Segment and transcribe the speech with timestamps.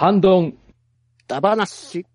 [0.00, 0.54] ハンドン。
[1.28, 2.06] ダバナシ。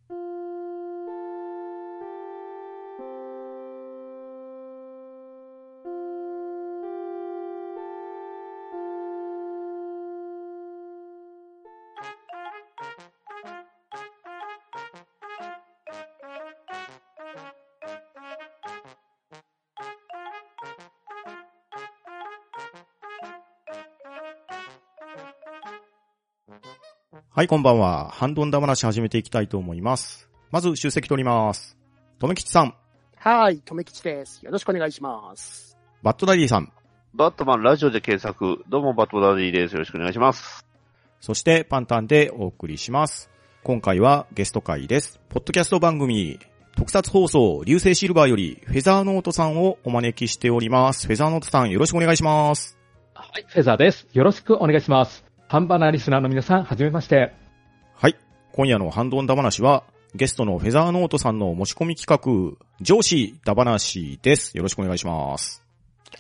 [27.36, 28.12] はい、こんばんは。
[28.12, 30.30] ハンドンダ話始めていきたいと思います。
[30.52, 31.78] まず、出席取ります。
[32.18, 32.76] とめきちさん、
[33.18, 34.46] はい、とめきちです。
[34.46, 35.78] よろしくお願いします。
[36.02, 36.72] バッドダディさん、
[37.14, 38.64] バットマンラジオで検索。
[38.70, 39.74] どうもバットダディです。
[39.74, 40.66] よろしくお願いします。
[41.20, 43.30] そしてパンタンでお送りします。
[43.66, 45.20] 今回はゲスト回です。
[45.28, 46.40] ポッドキャスト番組、
[46.78, 51.08] 特撮放送、流星シルバーより、フェザーノートさんをお招きしております。
[51.08, 52.80] フェザーノートさん、よろしくお願いします。
[53.14, 54.08] はい、フェザーです。
[54.14, 55.25] よろしくお願いします。
[55.56, 57.34] ハンバナリスナーの皆さん、はじめまして。
[57.94, 58.18] はい。
[58.52, 64.58] 今夜のハンドンダ話は、ゲストのフェザーノートさんの持ち込み企画、上司ダ話です。
[64.58, 65.64] よろしくお願いします。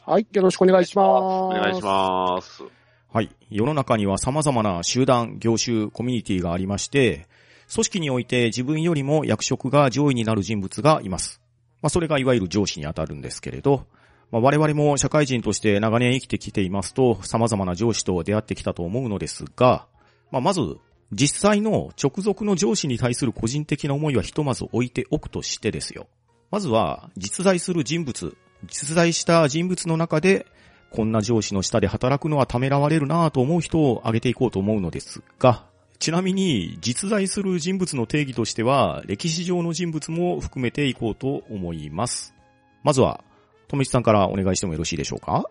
[0.05, 1.07] はい、よろしくお願いします。
[1.07, 2.63] お願いします。
[3.11, 3.29] はい。
[3.49, 7.27] 世の中には様々な集団、業種、コミュニティがありまして、
[7.69, 11.41] 組織において自分よりも役職が上位になる人物がいます。
[11.81, 13.85] まあ、それがいわゆる上司に当たるんですけれど、
[14.31, 19.87] まあ、我々も社会人として長年生きてきていますと、様々な上司と出会ってきたと思うのですが、
[20.31, 20.77] まあ、まず、
[21.11, 26.07] 実際の直属の上司に対する個人的な思いはひとまず置いておくとしてですよ。
[26.51, 30.45] まずは、実在する人物、実在した人物の中で、
[30.89, 35.65] こんな上司の下で働くのはためらわれるなぁと思う人を挙げていこうと思うのですが、
[35.99, 42.33] ちなみに実在する人物の定義としては、歴史上の人物も含めていこうと思います。
[42.83, 43.23] まずは、
[43.83, 45.43] さんからお願いしてもよろしいでしょうか？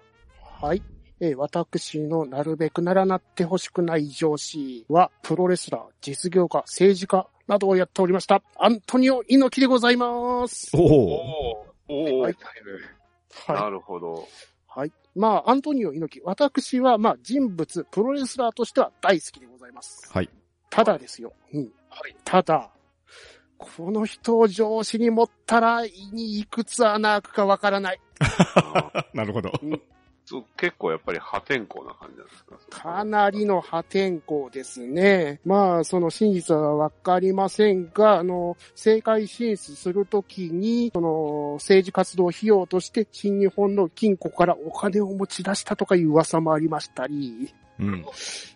[0.62, 0.83] はい。
[1.20, 10.70] えー私のなるべくならなってほしくない上司は、プロレスラー、実業家、政治家などをやっておりました、アントニオ猪木でございます。
[10.75, 12.36] おおおおはい
[13.48, 13.70] なはい。
[13.70, 14.26] るほど。
[14.66, 14.93] はい。
[15.15, 20.10] まあ、アントニオ猪木、私は、まあ、人物、プロレスラーとしては大好きでございます。
[20.12, 20.28] はい。
[20.69, 21.32] ただですよ。
[21.53, 21.70] うん。
[22.25, 22.70] ただ、
[23.56, 28.00] この人を上司に持ったら、胃にいくつ穴開くかわからない。
[28.20, 29.52] あ なるほど。
[30.26, 32.80] そう結構やっぱり破天荒な感じなんですか？
[32.94, 35.38] かなりの破天荒ですね。
[35.44, 48.05] まあ、その真実はわかりませんが、あの、政界進出するときに、その、政治活動費用として新日本の金庫からお金を持ち出したとかいう噂もありましたり、うん。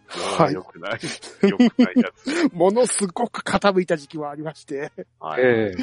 [0.08, 1.00] はいよくない。
[1.48, 2.54] よくないやつ。
[2.54, 4.90] ものすごく傾いた時期はありまして、
[5.20, 5.42] はい。
[5.44, 5.74] え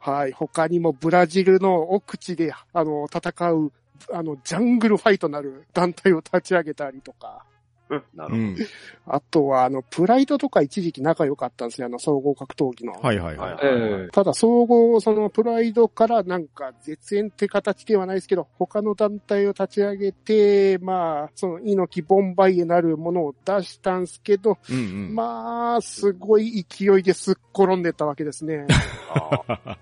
[0.00, 0.32] はい。
[0.32, 3.72] 他にもブラジルの奥地で、あの、戦う、
[4.12, 7.47] あの、ジャングルファイトなる団体を立ち上げたりとか、うん
[8.14, 8.36] なるほど。
[8.36, 8.56] うん。
[9.06, 12.92] あとは、あの、プライドとか一時期仲良かったんですね、あの、総合格闘技の。
[12.92, 14.10] はいはいはい。
[14.10, 25.14] ただ、総合、その、プライドからなんか、絶縁って形ではないですけど、他の団体を立ち上げて、まあ、その、猪木ボンバイエなるものを出したんですけど、うんうん。
[25.14, 28.66] まあ、すごい勢いですっ転んでったわけですね。
[29.14, 29.78] あ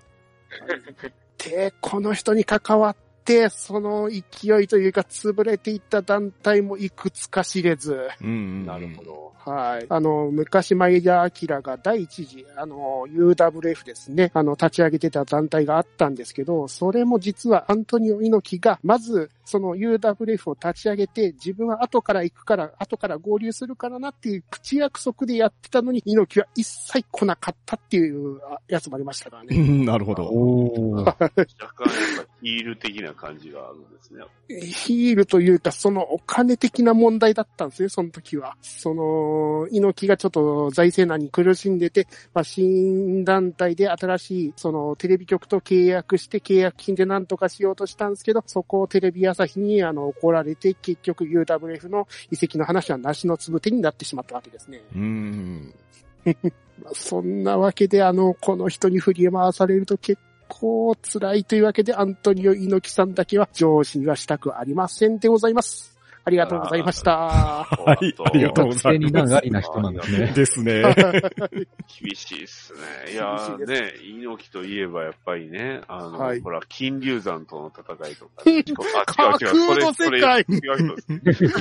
[1.37, 2.95] で、この人に関わっ
[3.27, 8.63] て、その勢いというか、潰れていった団体もいくつか知れず、うんうん。
[8.63, 9.33] ーなるほど。
[9.47, 9.85] はい。
[9.89, 29.55] あの、昔、前田明が第一次、あの、UWF ですね、あの、立ち上げてた団体があったんですけど、それも実はアントニオ猪木が、まず、その UWF を立ち上げて、自分は後から行くから、後から合流するからなっていう口約束でやってたのに、猪木は一切来なかったっていうあやつもありましたからね。
[29.55, 29.85] うん。
[29.85, 30.23] なるほど。
[30.25, 31.05] おー。
[31.07, 31.89] 若干
[32.41, 34.23] ヒール的な感じがあるんですね。
[34.47, 38.55] ヒールというか、そのお金的な問題だったんですね、その時は。
[38.61, 54.81] その、猪木がちょっと財政難に苦しんでて、まあ、新団体で新しい、そのテレビ局と契約して契約金で何とかしようとしたんですけど、そこをテレビ朝日にあの怒られて、結局 UWF の移籍の話はなしのつぶてになってしまったわけですね。
[54.95, 55.73] うん。
[56.83, 65.97] ま あそんなわけで、あの、この人に振り回されると結構辛いというわけで、アントニオ猪木さんだけは上司にはしたくありませんでございます。
[66.23, 67.11] ありがとうございました。
[67.11, 70.33] はいありがとうございます学生に長いな人なんですね。
[70.35, 70.81] ですね。
[72.01, 73.13] 厳しいっすね。
[73.13, 78.63] いやね、猪木といえばやっぱりね、あの、はいほら、金龍山との戦いとか、ね。
[79.17, 81.51] あ、違う違う、それ、架空のそれ、世界違う人ですね。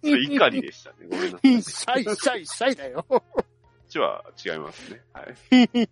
[0.00, 0.96] それ怒りでしたね。
[1.08, 2.04] ごめんなさい。
[2.04, 3.04] こシャイ、シャイ、シャイだよ。
[3.10, 5.00] っちは違いますね。
[5.12, 5.90] はい。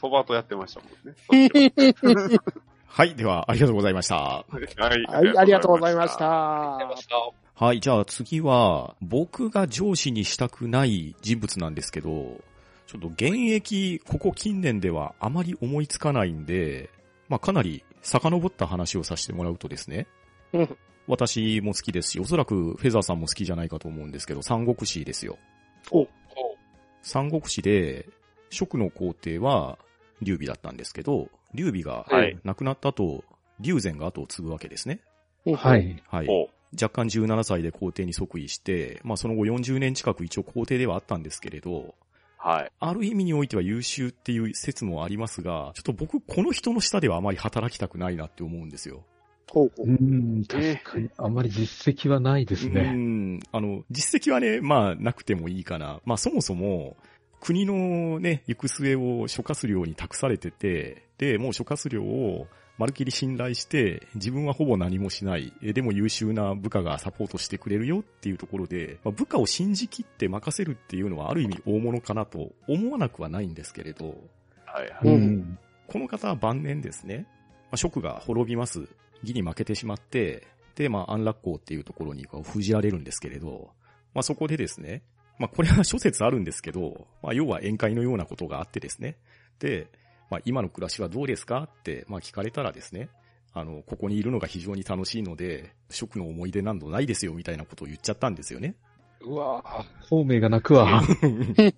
[0.00, 1.14] トバとやってましたもんね。
[1.28, 2.40] は
[2.98, 3.14] はい。
[3.14, 4.16] では、ありがとうございました。
[4.16, 4.54] はい、
[5.06, 6.16] はい、ありがとうございまし。
[6.16, 6.26] た。
[6.26, 12.40] ははい、じゃあ次は、僕が上司にしたくない人物なんですけど、
[12.86, 16.90] ちょっと現役、ここ近年ではあまり思いつかないんで、
[17.28, 20.06] まあかなり遡った話をさせてもらうとですね、
[20.52, 20.76] うん
[21.08, 25.38] 私も好きですし、おそらくフェザーさんも好きじゃないかと思うんですけど、三国志ですよ。
[25.90, 26.06] お
[27.02, 28.06] 三国志で、
[28.50, 29.78] 蜀の皇帝は
[30.22, 33.24] 劉備だったんですけど、劉備がはい亡くなった後、
[33.60, 35.00] 劉禅が後を継ぐわけですね。
[35.54, 35.76] は。
[35.76, 36.02] い。
[36.08, 36.26] はい。
[36.28, 41.94] お若干17歳で皇帝に即位して、まあその後40年近く一応皇帝ではあったんですけれど、
[42.36, 42.72] はい。
[42.78, 49.04] ある意味においては優秀っていう説もありますが、ちょっと僕この人の下ではあまり働きたくないなって思うんですよ。
[49.50, 52.82] ほうほううん、確かに、あんまり実績はないですうね。
[52.92, 53.40] ん。
[53.50, 56.00] あの、実績はね、まあなくてもいいかな。
[56.04, 56.96] まあそもそも、
[57.40, 62.46] 国のね、行く末を諸葛亮に託されてて、で、もう諸葛亮を
[62.78, 65.52] まるっきり信頼して、自分はほぼ何もしない。
[65.62, 74.14] えでも優秀な部下がサポートしてくれるよっていうところで、まあ部下を信じきって任せるっていうのはある意味大物かなと思わなくはないんですけれど、
[74.64, 75.08] はいはい。
[75.08, 75.58] うん。
[75.88, 77.26] この方は晩年ですね、
[77.64, 78.88] まあ、職が滅びます。
[79.22, 80.46] 義に負けてしまって、
[80.76, 83.70] で、まあ、安楽校っていうところに封じられるんですけれど、
[84.14, 85.02] まあ、そこでですね、
[85.38, 89.16] まあ、これは諸説あるんですけど、まあ、要は宴会のようなことがあってですね、
[89.58, 89.86] で、
[90.30, 93.08] まあ、今の暮らしはどうですかって、まあ、聞かれたらですね、
[93.54, 98.74] あの、ここにいるのが非常に楽しいので、職の思い出などないですよ、みたいなことを言っちゃったんですよね。
[99.20, 101.02] うわぁ、孔明が泣くわ。
[101.02, 101.72] 出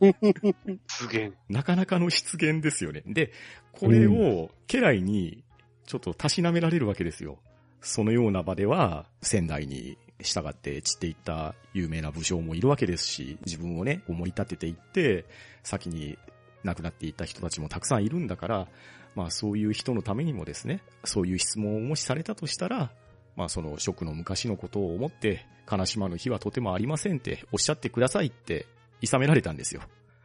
[1.04, 1.32] 現。
[1.48, 3.02] なかなかの出現ですよね。
[3.06, 3.32] で、
[3.72, 5.42] これを家来に
[5.86, 7.38] ちょっとたしなめられるわけですよ。
[7.80, 15.24] そのような場では、仙台に従って散っていった有名な武将もいるわけですし、自分をね、思い立てていって、
[15.62, 16.18] 先に
[16.64, 18.68] 亡くなっていった人たちもたくさんいるんだから、
[19.14, 22.90] まあそういう人のためにもですね、そういう質問をもしされたとしたら、
[23.36, 28.66] まあその職の昔のことを思って、悲しまぬ日はとてもありませんっておっしゃってくださいって、
[29.00, 29.82] 諌められたんですよ。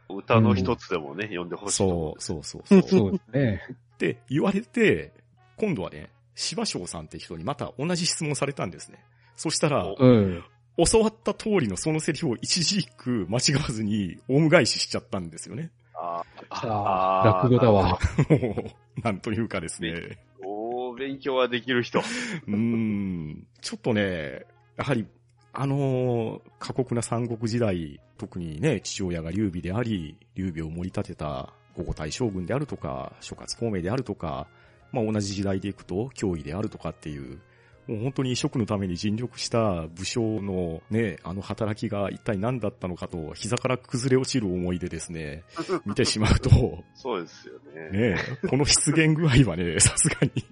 [0.08, 1.76] 歌の一つでもね、読んでほしい。
[1.76, 2.82] そう、そうそうそう。
[2.82, 3.60] そうですね。
[3.72, 5.12] って言われて、
[5.56, 9.02] 今度はね、芝生さんって人にまた同じ質問されたんですね。
[9.36, 10.44] そしたら、おうん。
[10.84, 15.70] 教わった通りのそのセリフを一字句間違わずに、オウム返ししちゃったんですよね。
[15.94, 17.98] あああ、落語だわ。
[18.28, 18.54] も
[18.98, 20.18] うなんというかですね。
[20.44, 22.00] おー勉強はできる人。
[22.00, 24.44] うーん、ちょっとね、
[24.76, 25.06] やはり、
[25.52, 34.46] あのー過酷な三国時代、特にね、父親が劉備であり、劉備を盛り立てた五五大将軍であるとか、諸葛孔明であるとか、
[34.92, 37.40] まあ同じ時代でいくと、脅威であるとかっていう、
[37.86, 45.44] もう本当に職のために尽力した武将のね、あの働きが一体何だったのかと、膝から崩れ落ちる思いでですね、
[45.86, 48.14] 見てしまうと、そうですよね。
[48.14, 48.16] ね
[48.48, 50.44] この出現具合はね、 さすがに、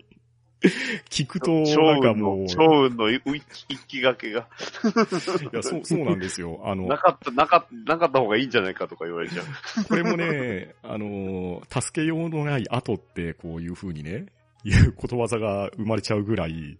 [1.10, 3.22] 聞くと、超なんか運もう、の、超運の一
[3.68, 4.48] 一気がけが、
[5.52, 6.60] いや、そう、そうなんですよ。
[6.64, 9.84] あのな、かった、なかった、なかった方がいいんじゃないかとか言われちゃう。
[9.84, 14.26] これもね、あの、助けようのない後って、こういう風にね、
[14.64, 16.78] いうことわざが生まれちゃうぐらい、はい。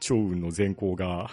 [0.00, 1.30] 趙雲の善行が、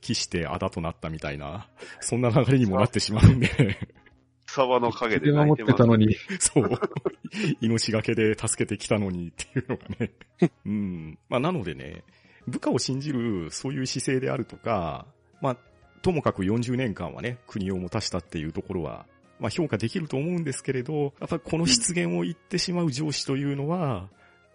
[0.00, 1.68] 起してあだとなったみたいな、
[2.00, 3.48] そんな流れにもなってしまうんで、
[4.52, 6.14] 草場の陰でで守ってたのに。
[6.38, 6.70] そう。
[7.62, 10.12] 命がけで助けてきたのにっていうのがね。
[10.66, 11.18] うん。
[11.30, 12.04] まあ、なのでね、
[12.46, 15.06] 部下を信じるそういう姿勢であるとか、
[15.40, 15.56] まあ、
[16.02, 19.06] ともかく40年間はね、国を持たしたっていうところは、
[19.40, 24.10] まあ評価できると思うんですけれど、やっぱりこの失言を言ってしまう上司というのは、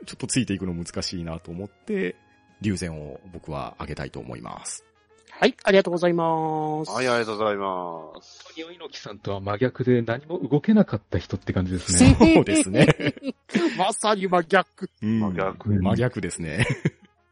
[0.05, 2.15] ちょっとついていくの難しいなと思って、
[2.61, 4.83] 流禅を僕は挙げたいと思います。
[5.39, 6.91] はい、ありがとうございます。
[6.91, 8.43] はい、ありがとうございます。
[8.55, 12.17] 本当に猪木さんとは真逆で何も動けなかった人って感じですね。
[12.19, 12.87] そうですね。
[13.77, 14.89] まさに真逆。
[15.03, 16.65] うん真逆真逆ですね。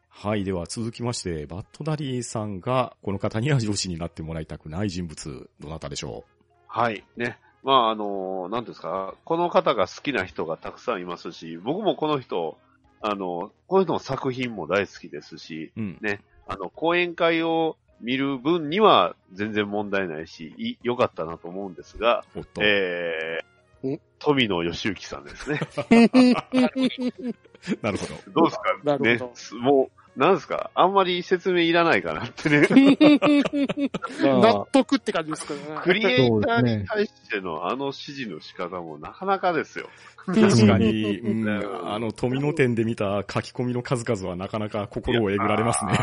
[0.09, 0.43] はい。
[0.43, 6.25] では続きまして、バッドダディさんが、この方には上司になってもらいたくない人物、どなたでしょ
[6.67, 7.03] はい。
[7.17, 7.39] ね。
[7.65, 12.59] まあ、あの、なんですか、この方が好きな人がたくさんいますし、僕もこの人、
[13.01, 15.99] あの、この人の作品も大好きですし、ううん。
[16.47, 22.23] あの、講演会を見る分には全然問題ないし、い良かったなと思うんですが。
[22.61, 23.39] え
[23.83, 25.59] んー、富野義行さんですね。
[27.81, 28.31] なるほど。
[28.31, 28.99] どうですか？
[28.99, 30.71] ね、すもう、なんですか？
[30.73, 32.67] あんまり説明いらないかなってね。
[34.21, 35.81] 納得って感じですからね。
[35.83, 39.89] クリエイターに対してのあの指示の仕方もなかなかですよ。
[40.25, 45.93] 確かに、 うん、あの、富野店で見た書き込みの数々はなかなか心をえぐられますね。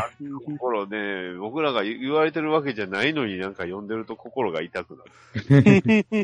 [0.45, 5.11] 心ね、僕らが言われてるわけじゃないのになんか読んでると心が痛くなる。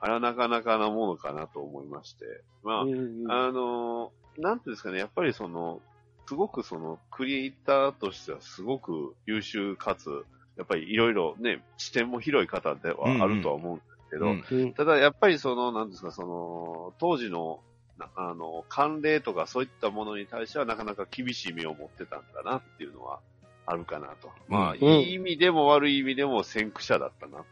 [0.00, 2.24] あれはなかなかなものかなと思いまして。
[2.64, 5.80] まあ、うんあのー、なんていうんですかね、やっぱりその、
[6.26, 10.24] すごくその、クリエイターとしてはすごく優秀かつ、
[10.56, 17.60] やっぱりいろいろね、視点も広い方ではあるとは思うんですけど、うんうんただやっぱりその、なんですか、その、当時の、
[17.98, 23.20] なあの、慣例とかそういったものに対してはなかなか厳しい目を持ってたんだなっていうのは
[23.66, 24.30] あるかなと。
[24.48, 27.44] まあ、うんいい意味でも悪い意味でも先駆者だったな、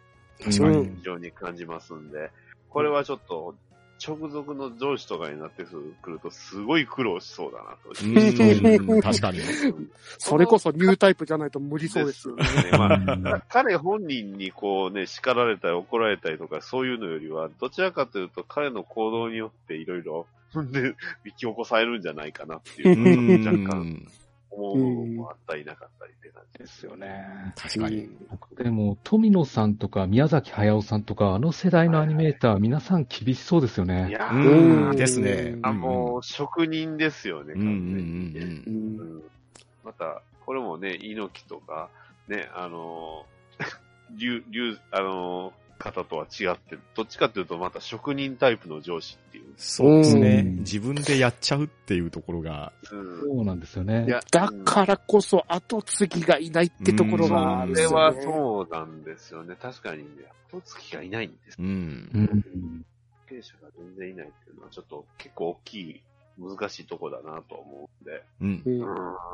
[0.42, 0.76] 確かに。
[0.78, 2.30] うん非常に感じますんで、
[2.70, 3.54] これはちょっと、
[4.04, 7.90] 直属の上司とかになってくると、すごい苦労しそうだなと。
[8.04, 9.38] うん確かに。
[10.18, 12.44] それこそニュータイプじゃないと無理そうですよね。
[12.44, 12.70] ね。
[13.22, 20.94] まあ、彼本人にこうね、叱られたり怒られたりとかそういうのよりは、どちらかというと彼の行動によっていろいろ、で、
[21.24, 24.06] 引き起こされるんじゃないかなっていうう、ん若干
[24.52, 26.96] 思う部分もあったりなかったりって感じでですすよ。
[26.96, 27.54] ね。
[27.56, 28.08] 確かに。
[28.30, 34.10] 僕でも、富野さんとか宮崎駿さんとか、あの世代のアニメーター、皆さん厳しそうですよいね。
[34.10, 35.58] やうーん、ですね。
[35.62, 39.22] あ、もう、職人ですよね、うん、うん、うん完全に
[39.84, 41.88] また、これもね、猪木とか、
[42.28, 43.64] ね、あのー、
[44.16, 49.44] 竜、竜、あのー方とは違って、どっちかというとまた職人タイプの上司っていう。
[49.56, 50.42] そうですね。
[50.46, 53.20] うん自分でやっちゃうっていうところが、うん。
[53.20, 54.08] そうなんですよねい。
[54.08, 58.36] やだからこそ後継ぎがいないってところがあるんそれはですよね。
[58.36, 59.56] そうなんですよね。
[59.60, 60.06] 確かにね、
[60.52, 61.56] 後継ぎがいないんです。
[61.58, 61.66] うん
[62.14, 62.18] う。
[62.18, 62.86] ん。
[63.28, 66.02] 経営者が全然いないっていうのはちょっと結構大きい、
[66.42, 68.22] 難しいとこだなと思うんで。
[68.40, 68.62] うん。
[68.64, 68.80] うん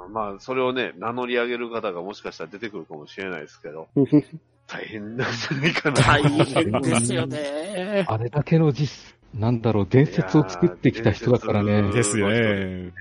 [0.06, 0.12] うん。
[0.12, 3.88] まあ、それをね、名乗り上げる方がもしかしたら出てくるかもしれないですけど、
[4.66, 5.96] 大変なんじゃないかな。
[5.96, 8.04] 大変ですよね。
[8.06, 11.90] あれだけの実、なんだろう、伝説を作ってきた人だからね。
[11.90, 12.92] ですよね。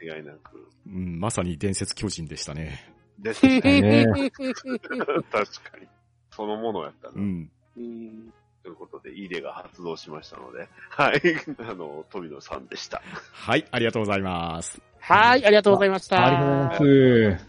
[0.00, 0.66] 間違いなく。
[0.86, 2.90] うん、まさに伝説巨人でしたね。
[3.18, 3.60] ですね。
[3.60, 5.86] ね 確かに。
[6.30, 7.14] そのものやったな。
[7.16, 7.50] うん。
[7.76, 11.20] うんということで、イーレが発動しましたので、はい。
[11.60, 13.02] あの、富野さんでした。
[13.32, 14.80] はい、ありがとうございます。
[15.00, 16.26] はい、ありがとうございました。
[16.26, 17.46] ありがとうございます。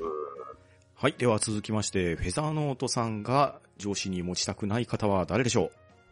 [0.96, 5.72] はい、では続きまして、フェザーノートさんが上司に持ちたくない方は誰でしょ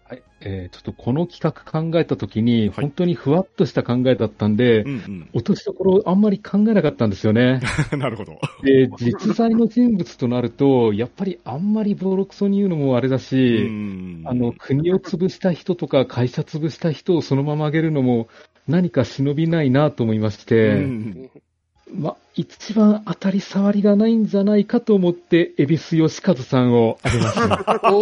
[0.09, 0.23] はい。
[0.41, 7.61] えー、ちょっとこの企画考えたときに、はい本当にふわっとした考えだったんで、ううん落としどころあんまり考えなかったんですよね。
[7.93, 7.99] うん。
[7.99, 8.39] なるほど。
[8.63, 14.23] で、実在の人物となると、やっぱりあんまりボロクソに言うのもあれだうし、ん。
[14.25, 18.29] あの、国を潰した人とか会社潰した人をそのまま上げるのも
[18.67, 21.29] 何か忍びないなと思いましうて、ん、
[21.93, 27.81] ま、一番当たり障りがないんじゃないかと思って、恵比寿義和さんを挙げました。
[27.91, 28.01] お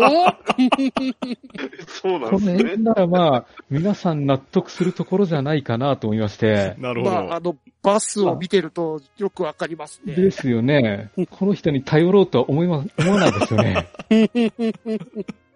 [1.88, 2.84] そうなんこのですね辺。
[2.84, 6.75] ならまあ、皆さん納得するところじゃないかなと思いまして。
[6.77, 7.15] なるほど。
[7.15, 10.13] まあ、あの、バスを見てるとよくわかりますね。
[10.13, 11.10] ですよね。
[11.32, 13.88] この人に頼ろうとは思いま、思わないですよね。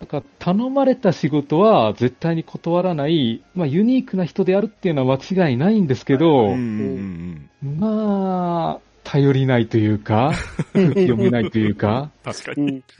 [0.00, 6.56] だから頼まれた仕事は絶対に断らない、まあユニークな人であるっていうのは間違いないんですけど。
[7.62, 10.32] まあ、頼りないというか、
[10.72, 12.62] 読めないというか、確かに。
[12.62, 12.90] うん、危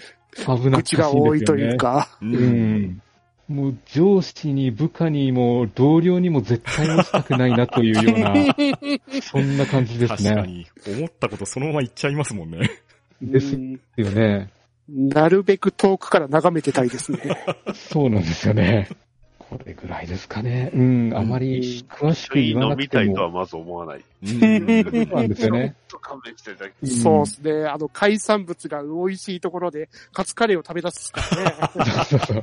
[0.42, 1.72] なっかしいんです口が多いとよね。
[1.72, 2.18] いうか。
[2.20, 2.26] う。
[2.26, 2.32] うん
[2.82, 3.02] ん。
[3.48, 8.34] もう上司に部下にも同僚にも絶対にしたくないなというような、
[9.22, 10.30] そんな感じですね。
[10.30, 10.66] 確かに。
[10.86, 12.70] 思ったことそのまま言っちゃいますもんね。
[13.22, 14.50] ですうんよね。
[14.92, 17.18] なるべく遠くから眺めてたいですね。
[17.74, 18.88] そうなんですよね。
[19.38, 20.70] これぐらいですかね。
[20.72, 23.14] うん、あまり詳しくいい言わなくても。
[23.16, 24.04] とはまそう思わない。
[24.22, 24.30] うん。
[24.30, 25.74] そうなんですよね。
[25.88, 27.66] ちょっと勘弁していただきうんそうですね。
[27.66, 31.54] あの、海産物が美味しいところで、カツカレーを食べ出すからね。
[32.04, 32.42] そうそう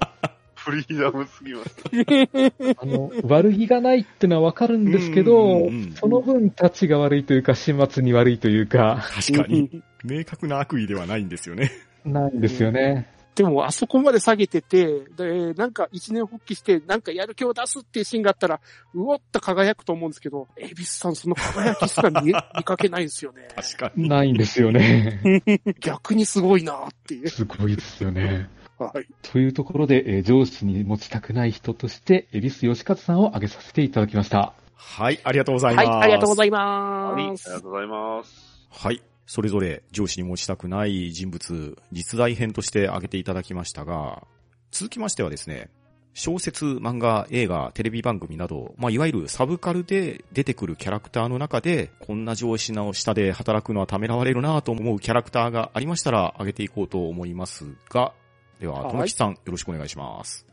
[0.55, 2.75] フリーダムすぎます。
[2.81, 9.81] あの、悪気がないってのはわかるんですけどうんうんうん、その分、立ちが悪いというか、始末に悪いというか、確かに。
[10.03, 11.71] 明確な悪意ではないんですよね。
[12.07, 13.17] ないんですよね。
[13.37, 18.59] でも、あそこまで下げてて、で、なんか一年発起して、なんかやる気を出すっていうシーンがあったら、
[18.95, 23.47] うおっと輝くと思うんですけど、エビスさんその輝きすら見 見かけないんですよね。
[23.55, 24.09] 確かに。
[24.09, 25.21] ないんですよね。
[25.81, 27.29] 逆にすごいなっていう。
[27.29, 28.49] すごいですよね。
[28.79, 29.05] はい。
[29.21, 34.53] というところで、えー上司に持ちたくない人として、恵比寿義和さんを挙げさせていただきました。
[34.75, 35.87] はい、ありがとうございます。
[35.87, 37.49] はい、ありがとうございはい、あります。
[37.49, 38.67] がとうございます。
[38.71, 39.01] はい。
[39.27, 44.25] それぞれ上司に持ちたくない人物、実在編として挙げていただきましたが、
[44.71, 45.69] 続きましてはですね、
[46.13, 58.13] 小説、漫画、映画、テレビ番組など、まあ、いわゆるサブカルで出てくるキャラクターの中で、こんな上司の下で働くのはためらわれるなと思うキャラクターがありましたら、挙げていこうと思いますが、
[58.59, 60.47] では、はいともきさん、よろしくお願いします。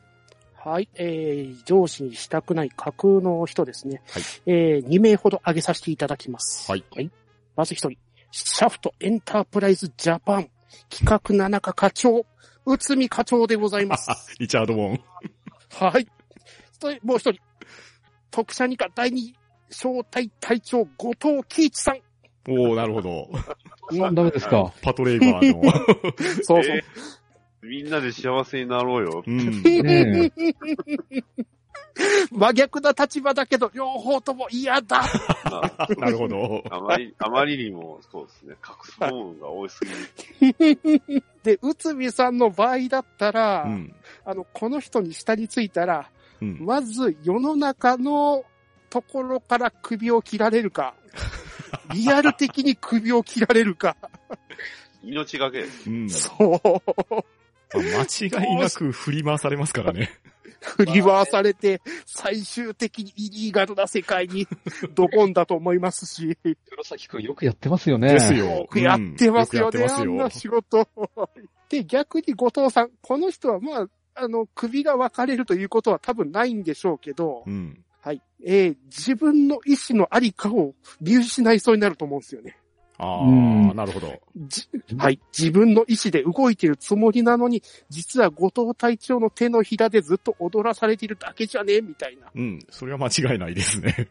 [0.55, 4.03] はい、えー、上司にしたくない架空の人ですね。
[4.11, 6.71] はいえー、2名ほど挙げさせていただきます。
[6.71, 6.85] はい。
[7.57, 7.99] まず一人、
[8.37, 10.49] シャフトエンタープライズジャパン
[10.91, 12.27] 企画七課課長、
[12.67, 14.11] 内海課長でございます。
[14.41, 15.01] リチャード・ウォン。
[15.71, 16.09] はい。
[17.05, 17.41] もう一人、
[18.33, 19.35] 特殊二課第二
[19.71, 22.01] 小隊隊長後藤喜一さん。
[22.51, 23.31] おおなるほど。
[23.93, 24.73] ダメですか？
[24.83, 25.63] パトレーガーの。
[26.43, 26.77] そうそう。
[26.77, 26.83] えー
[27.67, 29.23] みんなで幸せになろうよ。
[29.27, 29.63] うん。
[29.63, 30.31] ね
[32.33, 35.05] 真逆な立場だけど、両方とも嫌だ。
[35.45, 36.65] あ なるほど。
[36.71, 41.23] あまり、あまりにも、そうですね、隠す部分が多すぎる。
[41.43, 43.95] で、内海さんの場合だったら、うん。
[44.25, 46.11] あの、この人に下についたら、
[46.41, 46.59] うん。
[46.61, 48.45] まず世の中の
[48.91, 50.95] ところから首を切られるか、
[51.93, 53.97] リアル的に首を切られるか、
[55.03, 55.91] 命がけです。
[55.91, 56.11] うん。
[56.11, 56.57] そう、ま
[57.17, 57.25] あ
[57.77, 60.11] 間違いなく振り回されますからね。
[60.65, 64.47] 振り回されて、最終的にイリーガルな世界に
[64.95, 66.37] ドボンだと思いますし、
[66.69, 68.13] 黒崎くんよくやってますよね。
[68.13, 68.47] ですよ。
[68.47, 70.31] よくやってますよね、うんよくやってますあんなよ。
[70.31, 70.89] 仕事。
[71.69, 77.85] で、逆に後藤さん、この人はまあ、あの、首が分かれるということは多分ないんでしょうけど、うん。
[78.01, 78.23] はい。
[78.45, 82.57] えー自分の意思のありかを見失いそうになると思うんですよね。
[82.99, 84.21] あうんあ、なるほど。
[84.47, 85.19] じはい。
[85.37, 92.29] 自分の意思で動いてるつもりなのに、実は後藤隊長の手のひらでずっと踊らされているだけじゃねみたいな。
[92.35, 92.61] うん。
[92.71, 94.09] それは間違いないですね。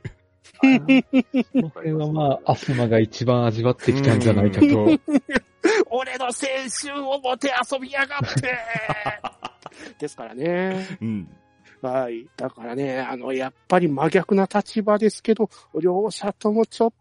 [1.74, 4.68] これはまあ、アスマが一番味わってきたんじゃないかと。
[5.90, 6.32] 俺の青
[6.82, 8.58] 春をもて遊びやがって
[10.00, 10.98] ですからね。
[11.02, 11.30] うん。
[11.82, 12.28] はい。
[12.38, 15.50] だからね、あの、やっぱり真逆な立場ですけど、
[15.80, 16.94] 両者ともちょっ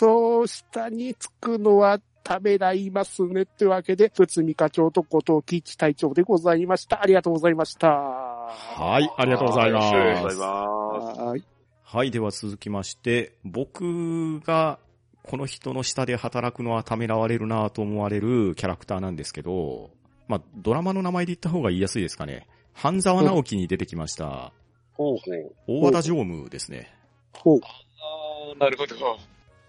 [0.00, 3.42] と下につくのはためらいますね。
[3.42, 7.02] ってわけで、内海課長と後藤喜一隊長でございました。
[7.02, 7.88] ありがとうございました。
[7.88, 11.20] ははい、ありがとうございありがとうございます。
[11.20, 11.38] ます。
[11.38, 11.44] い。
[11.82, 14.78] はい、では続きまして、僕が
[15.22, 19.90] この人の下で働くのはためらわれるなと思われるキャラクターなんですけど、
[20.28, 22.46] まあ、ドラマの名前で言った方が言いやすいですかね。
[22.72, 24.52] 半沢直樹に出てきました、
[24.94, 25.52] ほうほう。
[25.66, 26.90] 大和田常務ですね。
[27.34, 27.60] ほう。
[28.58, 29.18] なるほど。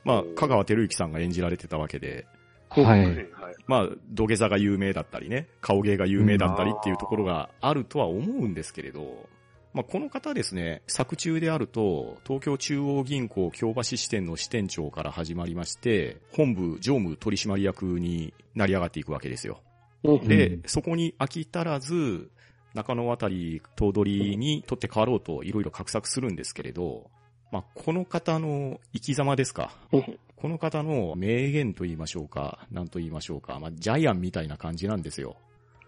[0.04, 2.26] まあ、香川照之さんが演じられてたわけで、
[2.70, 3.06] はい。
[3.06, 3.28] はい。
[3.68, 9.30] まあ、土下座が有名だったりね、顔芸が有名だったりっていうところがあるとは思うんですけれど、
[9.74, 19.62] まあ、この方ですね、作中であると、東京中央銀行京橋支店の支店長から始まりまして、本部常務取締役になり上がっていくわけですよ。
[20.04, 22.32] うんで、うんそこに飽き足らず、
[22.74, 27.10] 中野渡り頭取に取って代わろうといろいろ画策するんですけれど、
[27.52, 29.72] まあ、この方の生き様ですか？
[29.92, 35.36] うんこの方の名言と言いましょうか、なんと言いましょうか、まあ、ジャイアンみたいな感じなんですよ。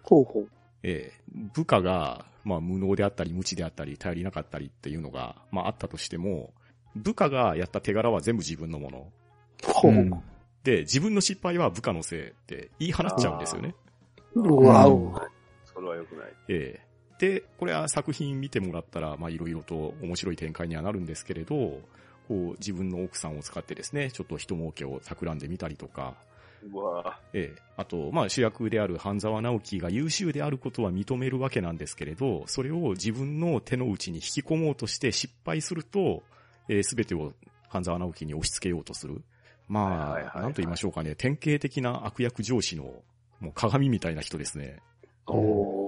[0.04, 0.50] ほうほう。
[0.84, 1.22] ええ
[1.56, 6.54] 部下が、まあ、無能であったり、無知であったり、頼りなかったりっていうのが、まあ、あったとしても、
[6.96, 9.12] 部下がやった手柄は全部自分のもの。
[9.66, 9.92] ほう。
[9.92, 10.12] うん
[10.64, 13.74] で、自分の失敗は部下のせいって言い放っちゃうんですよね。
[14.36, 15.22] うわうんお。
[15.66, 16.26] それは良くない。
[16.48, 16.93] ええ
[17.24, 21.80] で、これは作品見てもらったら、まあいろいろと面白い展開にはなるんですけれど、こ
[22.30, 26.16] う自分の奥さんを使ってですね、ちょっと人儲けを企んでみたりとか、
[27.32, 27.62] ええ。
[27.78, 36.24] あと、まあ主役である半沢直樹が優秀であることは認めるわけなんですけれど、それを自分の手の内に引き込もうとして失敗すると、
[36.68, 37.32] えー、全てを
[37.70, 39.22] 半沢直樹に押し付けようとする。
[39.70, 40.24] まあ、はいはいはい。
[40.26, 42.84] はいなんと言いましょうかね、典型的な悪役上司の、
[43.40, 44.82] もう鏡みたいな人ですね。
[45.26, 45.83] おで、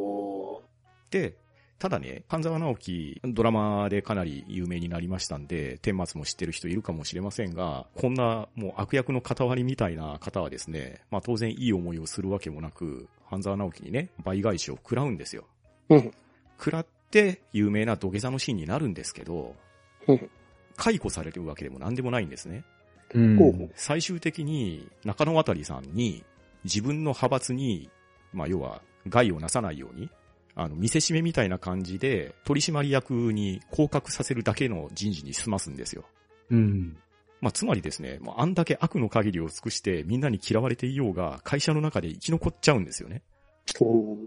[1.78, 15.46] ただね、半沢直樹、ドラマでかなり有名になりましたんで、天末も知ってる人いるかもしれませんが、こんなもう悪役の関わりみたいな方はですね、まあ当然いい思いをするわけもなく、半沢直樹にね、倍返しを食らうんですよ。
[15.90, 16.12] うん
[16.58, 19.56] 食らって有名な土下座のシーンになるんですけど
[20.08, 20.30] うん、
[20.78, 22.64] 解雇されるわけでも何でもないんですね。
[23.14, 26.24] うん最終的に中野渡さんに
[26.64, 27.90] 自分の派閥に、
[28.34, 30.10] まあ要は害をなさないように、
[30.56, 36.06] あの、見せしめみたいな感じで取締役に降格させるだけの人事に済ますんですよ。
[36.50, 36.98] うん。
[37.42, 43.22] まあつまりですね、もうあんだけ悪の限りを尽くしてみんなに嫌われていようが会社の中で生き残っちゃうんですよね。
[43.82, 44.18] おっ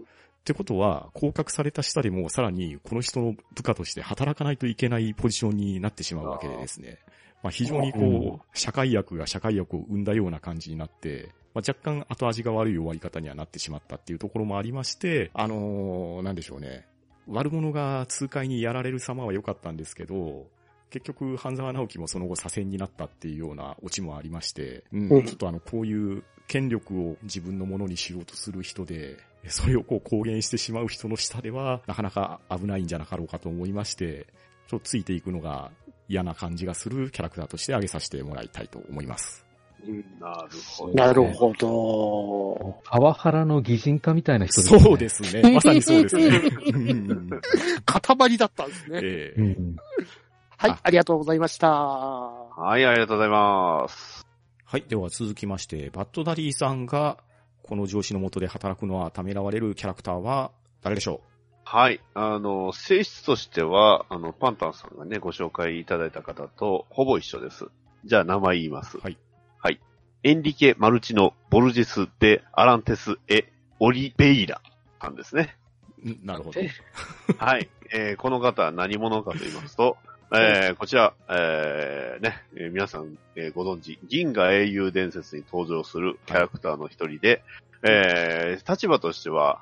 [0.45, 6.99] てことは、降格された下でもさらにこの人の部下として働かないといけないポジションになってしまうわけでですね。
[7.43, 16.85] まあ非常にこう、社会役が社会役を生んだような感じになって、まあ若干後味が悪い終わり方にはなってしまったっていうところもありまして、あのーなんでしょうね。
[17.27, 20.47] 悪者が痛快にやられる様は良かったんですけど、
[20.89, 34.25] 結局、半沢直樹もその後左遷になったっていうようなオチもありまして、うんうんちょっとあの、こういう権力を自分のものにしようとする人で、 それをこう公言してしまう人の下では、なかなか危ないんじゃなかろうかと思いまして、
[34.67, 35.71] ちょっとついていくのが
[36.07, 39.48] 嫌な感じがするキャラクターとして挙げさせてもらいたいと思います。
[40.19, 40.93] なるほど。
[40.93, 42.81] なるほど。
[42.83, 44.79] パワハラの擬人化みたいな人ですね。
[44.79, 45.53] そうですね。
[45.55, 46.27] まさにそうですね。
[46.73, 47.29] うん
[47.85, 48.99] 塊だったんですね。
[49.01, 49.75] ええうん。
[50.57, 51.69] はいあ、ありがとうございました。
[51.71, 54.27] はい、ありがとうございます。
[54.65, 54.83] はい。
[54.87, 57.17] では続きまして、バッドダディさんが、
[57.63, 61.21] この上司の下で働くのはためらわれるキャラクターは誰でしょ
[61.63, 62.01] はい。
[62.15, 67.67] あの、性質としては、あの、パンタンさんがね、ご紹介いただいた方とほぼ一緒です。
[68.05, 68.97] じゃあ名前言います。
[68.97, 69.17] はい。
[69.61, 69.79] はい。
[70.23, 74.61] エンリケ・マルチノ・ボルジェス・デ・アランテス・エ・オリベイラ
[75.01, 75.55] さんですね。
[76.03, 76.61] うんなるほど。
[77.37, 77.69] はい。
[77.91, 79.97] えーこの方は何者かと言いますと、
[80.33, 87.43] えーこちら、えーね、えー皆さん、えーご存知、銀河英雄伝説に登場するキャラクターの一人で、
[87.83, 89.61] えー立場としては、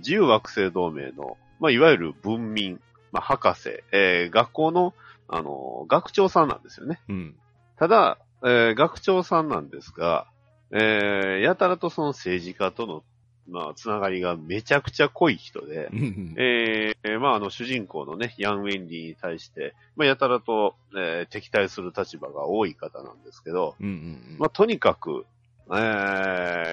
[0.00, 2.80] 自由惑星同盟の、まあ、いわゆる文民、
[3.12, 4.94] まあ、博士、えー学校の、
[5.28, 7.00] あのー学長さんなんですよね。
[7.08, 7.34] うん。
[7.78, 10.26] ただ、えー学長さんなんですが、
[10.70, 13.02] えーやたらとその政治家との、
[13.48, 15.88] まあ、つながりがめちゃくちゃ濃い人で、
[16.36, 24.36] えーまあ、あの、主人公のね、ヤン・ウェンリーに対して、まあ、やたらと、えー敵対する立場が多い方なんですけど、うんうん。
[24.38, 25.26] まあ、とにかく、
[25.70, 25.72] え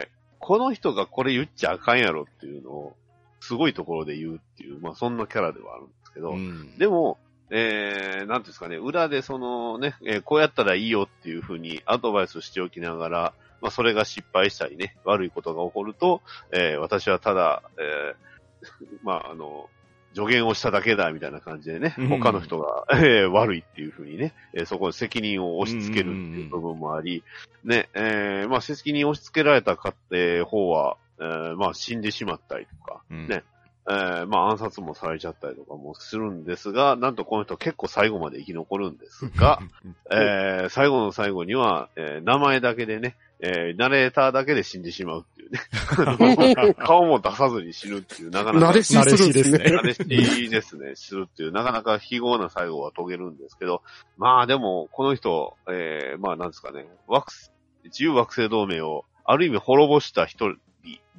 [0.05, 0.07] ー
[0.41, 2.95] この人がこれ言っちゃあかんやろっていうのを、
[3.41, 6.77] すごいところで言うっていう、まあ、そんなキャラではあるんですけど、うん。
[6.77, 7.17] でも、
[7.51, 19.69] えー、なんていうんですかね、裏でそのね、えーこうやったらいいよっていうふうにアドバイスしておきながら、まあ、それが失敗したりね、悪いことが起こると、えー私はただ、えー まあ、あの、
[20.13, 22.07] 助言をしただけだみたいな感じでね、うん。
[22.07, 27.23] 他の人が、えー悪いっていうふうにね、えーそこに責任を押し付けるっていう部分もあり、
[27.63, 33.27] ね、えーまあ、責任を押し付けられたかって方は、えーまあ、死んでしまったりとか、うん。
[33.27, 33.43] ね
[33.89, 39.59] えーまあ暗殺もされちゃったりとかもするんですが、なんとこの人結構最後まで生き残るんですが、
[40.11, 46.75] えー最後の最後には、えー名前だけでね、えーナレーターだけで死んでしまうっていうね。
[46.77, 48.69] 顔も出さずに死ぬっていう、なかなか。
[48.69, 48.93] 慣れし
[49.33, 49.57] ですね。
[49.65, 49.93] 慣れ
[50.25, 53.81] しですね、するっていう、なかなか非業な最後は遂げるんですけど、
[54.17, 57.49] まあでも、この人、えーまあなんですかね、惑星
[57.85, 60.57] 自由惑星同盟をある意味滅ぼした一人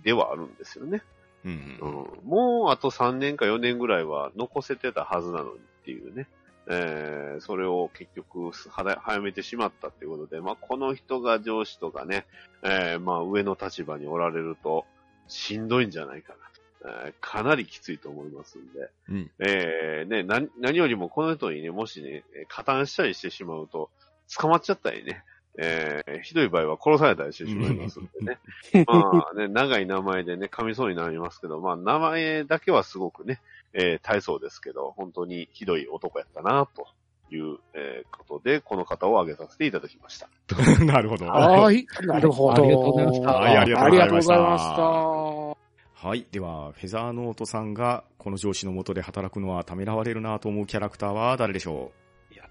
[0.04, 1.02] ではあるんですよね。
[1.44, 6.29] うんうんもうあと3年か4年ぐらいは残せてたはずなのにっていうね。
[6.68, 12.26] えーそれを結局早めてしまったっていうことで、まあ、この人が上司とかね、
[12.62, 14.85] えーまあ、上の立場におられると、
[15.26, 16.35] しんどいんじゃないか
[16.83, 17.07] なと。
[17.07, 18.90] えーかなりきついと思いますんで。
[19.09, 23.90] うんえーね、な、何よりもこの人にね、もしね、えー加担したりしてしまうと、
[24.37, 25.24] 捕まっちゃったりね、
[25.59, 28.39] えーひどい場合は殺されたりしてしまいますんでね。
[28.87, 33.41] まあね、長い名前でね、噛みそうになりますけど、まあ名前だけはすごくね、
[33.73, 36.87] えー大層ですけど、本当にひどい男やったな、と
[37.35, 40.29] いう、えーことで、この方を挙げさせていただきました。
[40.85, 41.27] なるほど。
[41.27, 41.87] はい。
[42.03, 42.63] なるほど。
[42.63, 45.61] ありがとうございましたはいありがとうございましたありがとうございました。
[46.09, 46.27] はい。
[46.33, 51.91] では、フェザーノートさんが、この上司の下で働くのはためらわれるなと思うキャラクターは誰でしょいや、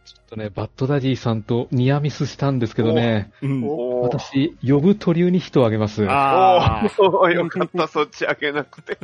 [0.05, 6.05] ちょっとね、バッドダディさんとニアミスしたんですけどね、ううん私、呼ぶ鳥流に人をあげます。
[6.09, 7.03] あー。
[7.03, 7.29] おー。
[7.33, 8.97] よかった、そっち開けなくて。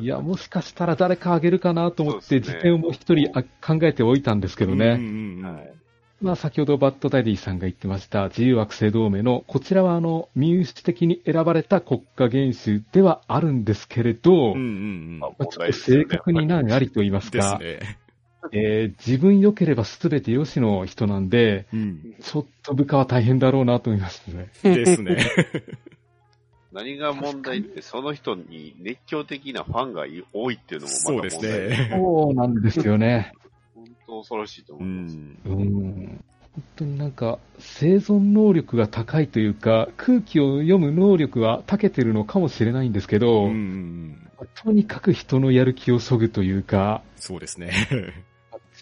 [0.00, 4.86] いや、もしかしたら誰かあげるかなと思って、辞典をもう一人あ考えておいたんですけどね。
[4.86, 5.54] うんうんうん。
[5.54, 5.72] はい。
[6.22, 14.60] まあ、先ほどバッドダディさんが言ってました、自由惑星同盟の、こちらはあの、民主的に選ばれた国家元首ではあるんですけれど、うんうんう
[15.16, 15.18] ん。
[15.18, 17.98] まあまあちょっと正確に難ありと言いますですか、ね。
[18.50, 22.16] えー自分良ければ全て良しの人なんで、うん。
[22.20, 24.50] ちょっと部下は大変だろうなと思いますね。
[24.62, 25.18] ですね。
[26.72, 31.76] 何が問題って、その人に熱狂的なファンが多いっていうのもそうですまた問題で。
[31.76, 31.90] ね。
[31.92, 33.32] そうなんですよね。
[33.74, 35.16] 本当恐ろしいとう思います。
[35.16, 35.38] ん。
[35.44, 36.24] うん。
[36.54, 44.18] 本当になんか、生存能力が高いというか、空気を読む能力は長けてるのかもしれないんですけど、うん
[44.54, 47.72] とにかく人のやる気をそぐというか、そうですね。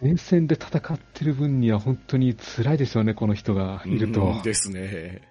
[0.02, 4.22] 前線で戦ってる分には本当に辛いでしょうね、この人がいると。
[4.22, 5.22] うんですね。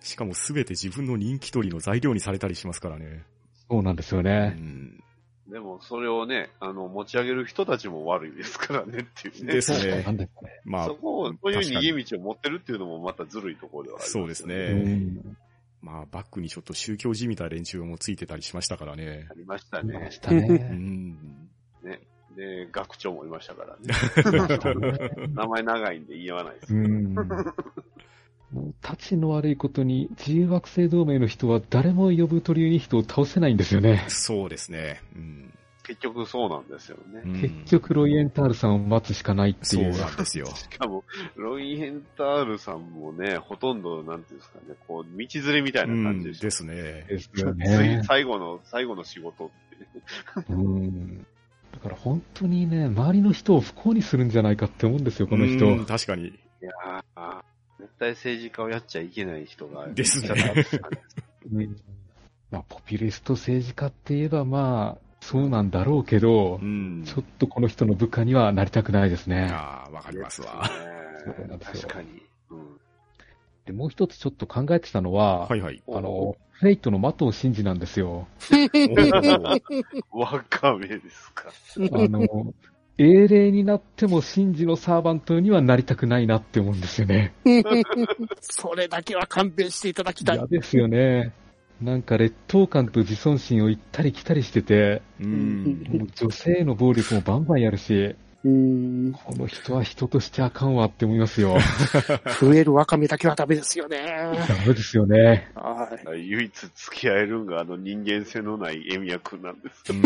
[0.00, 3.24] しかもすべて自分の人気取りの材料にされたりしますからね。
[3.68, 4.48] そうなんですようね。
[4.50, 5.02] ん。
[5.48, 9.54] でも、それをね、あの、持ち上げる人たちも悪いですからねっていうね。
[9.54, 10.60] ですねなんですね。
[10.64, 15.36] まあそ、こを、そういう逃げ道を持ってるっていうのもまたずるいところではあります、そうですねうえん。
[15.80, 19.34] まあ、バックにちょっと宗教じみた連中もついてたりしましたからねあ。
[19.34, 20.10] りましたねいま。
[20.10, 20.46] したうね。
[20.46, 21.47] ん。
[22.38, 23.92] で、学長もいましたからね。
[25.34, 26.74] 名前長いんで言わないです。
[26.74, 27.14] うん。
[27.14, 27.22] も
[28.54, 34.04] う、立ちの悪いことに、自由惑星同盟の人は誰も呼ぶ鳥に人を倒せないんですよね。
[34.06, 35.02] そうですね。
[35.16, 35.52] うん。
[35.82, 37.22] 結局そうなんですよね。
[37.24, 39.98] うん結局、ロイエンタールさんを待つしかないってそういう。
[39.98, 40.46] なんですよ。
[40.46, 41.02] しかも、
[41.34, 46.44] ロイヘンタールさんもね、ほとんど、なんていうんですかね、こう、道連れみたいなうん感じでした。
[46.44, 46.74] ですね。
[47.08, 48.02] ですよついね。
[48.04, 49.50] 最後の、最後の仕事っ
[50.46, 50.56] てね。
[50.56, 51.26] うん。
[51.78, 55.64] だから本当にね、周りの人を不幸にするんじゃないかって思うんですよ、この人。
[55.68, 56.26] うん確かに。
[56.26, 57.36] いやー
[57.80, 59.86] ね対政治家をやっちゃいけない人が。
[59.86, 60.64] ですねね
[61.52, 61.76] うん
[62.50, 67.04] まあ、ポピュリスト政治家って言えばまあ、そうなんだろうけどう、ん。
[67.04, 69.48] ちょっとこの人の部下にはなりたくないですね。
[69.52, 70.68] ああ、わかりますわ。
[71.24, 72.08] そうなんですよ確かに。
[72.50, 72.80] うん。
[73.66, 75.80] で、もう一つちょっと考えてたのは、はいはい。
[75.86, 78.26] あの、フェイトの的尾真司なんですよ。
[80.10, 81.50] わかめですか。
[81.92, 82.52] あの、
[82.98, 87.32] 英霊になっても真司のサーバントにはなりたくないなって思うんですよね。
[88.40, 90.46] それだけは勘弁していただきたい嫌。
[90.48, 91.32] ですよね。
[91.80, 96.08] なんか劣等感と自尊心を行ったり来たりしてて、うん。
[96.16, 99.12] 女性への暴力もバンバンやるし、うん。
[99.12, 101.56] この人は人としてあかんわって思いますよ。
[102.40, 103.98] 増えるワカメだけはダメですよね。
[104.48, 105.50] ダメですよね。
[105.54, 106.28] はい。
[106.28, 109.92] 唯一付き合えるんがあの人間性のないエミヤ君なんです。
[109.92, 110.02] うん。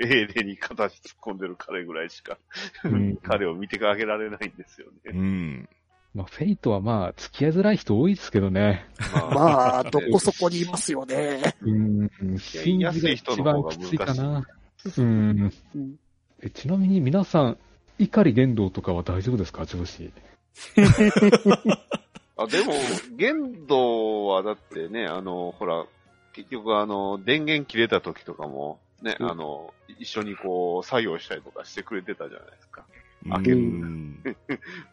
[0.00, 1.36] 英霊に片足突っ込ん。
[1.38, 2.38] でる彼ぐらいしか、
[2.84, 3.16] うん。
[3.16, 4.56] 彼を見てあげられないん。
[4.56, 5.18] ですようね。
[5.18, 5.68] ん。
[6.14, 8.86] まあ、フェイトはまあ、付き合いづらい人多いですけどね。
[9.12, 11.54] まあ、どこそこにいますよね。
[11.60, 14.42] うん、真司が一番きついかな。
[14.96, 15.52] うん。
[15.74, 15.96] うん
[16.42, 17.58] えちなみに皆さん、
[17.98, 19.64] 怒り言動とかは大丈夫ですか？
[19.64, 20.12] 上司。
[22.38, 22.74] あでも、
[23.16, 25.86] 玄道はだってね、あの、ほら、
[26.34, 32.84] 結局あの、電源切れた時とかも、ね、うんあの、一緒にこう、作業したりとかしてくれてたじゃないですか。
[33.30, 34.38] あうんだか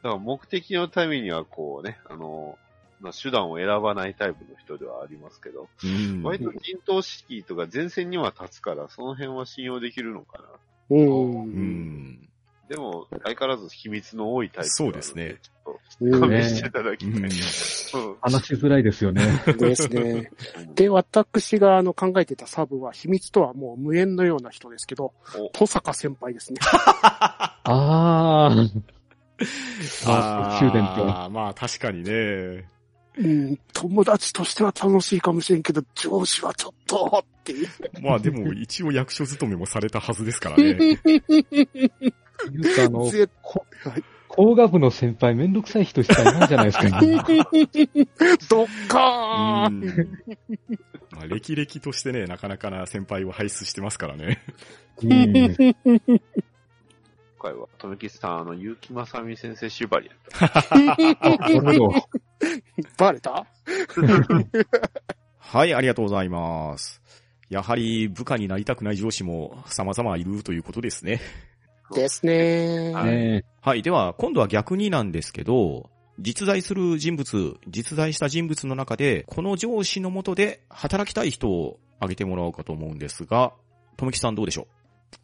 [0.04, 2.58] ら目的のためにはこうね、あの、
[3.04, 6.24] まあ、手段を選ばないタイプの人ではありますけど、うん。
[6.24, 6.96] 割と陣頭
[7.28, 10.46] 指揮とか前線には立つから、その辺は信用できるのかな。
[10.90, 10.96] う。
[10.96, 12.30] うんん。
[12.70, 15.36] でも、相変わらず秘密の多いタイプそうですね。
[15.42, 17.22] ちょっうと、勘していただきたい。
[18.22, 19.22] 話しづらいですよね。
[19.60, 20.32] ですね。
[20.74, 26.60] で、私があの考えてたサブは秘密とはもう無縁のような人ですけど、お登坂先輩ですね。
[26.64, 28.50] ああ。
[30.06, 31.24] ああ、終電と。
[31.24, 32.66] あ、まあ確かにね。
[33.18, 37.68] うん、友達としては楽しいかもしれんけど、上司はちょっと、っていう。
[38.02, 40.64] まあでも一応役所勤めもされたはずですからね。
[40.64, 41.00] いう
[42.76, 43.12] か、あの、
[44.28, 47.00] 工学部の先輩めんどくさい人しかいないじゃないですか、今
[48.50, 50.10] どっかーうん
[51.12, 54.42] まあ歴々としてね、なかなかな先輩を輩出してますからね。
[55.04, 55.56] うん
[57.44, 60.18] 今回は、富木さん、あの、結城正美先生縛りやっ
[60.50, 60.64] た。
[60.74, 62.10] あ、なるほど。
[62.98, 63.46] バレた？
[65.38, 67.02] はい、ありがとうございます。
[67.50, 71.22] やはり部下になりたくない上司も様々いるということですね。
[71.94, 73.82] ですねはいねはい。
[73.82, 83.54] では、今度は逆になんですけど、実在する人物、実在した人物の中で、この上司のもとで働きたい人を挙げてもらおうかと思うんですが、
[83.98, 84.68] とめきさんどうでしょ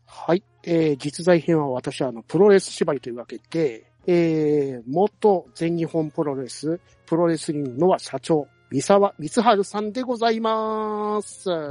[0.06, 0.44] はい。
[0.64, 11.50] えー、実在編は私はあの、プロレス縛りというわけで、えー、元全日本プロレス、プロレスリングのは社長、三沢光春さんでございます。
[11.50, 11.68] うお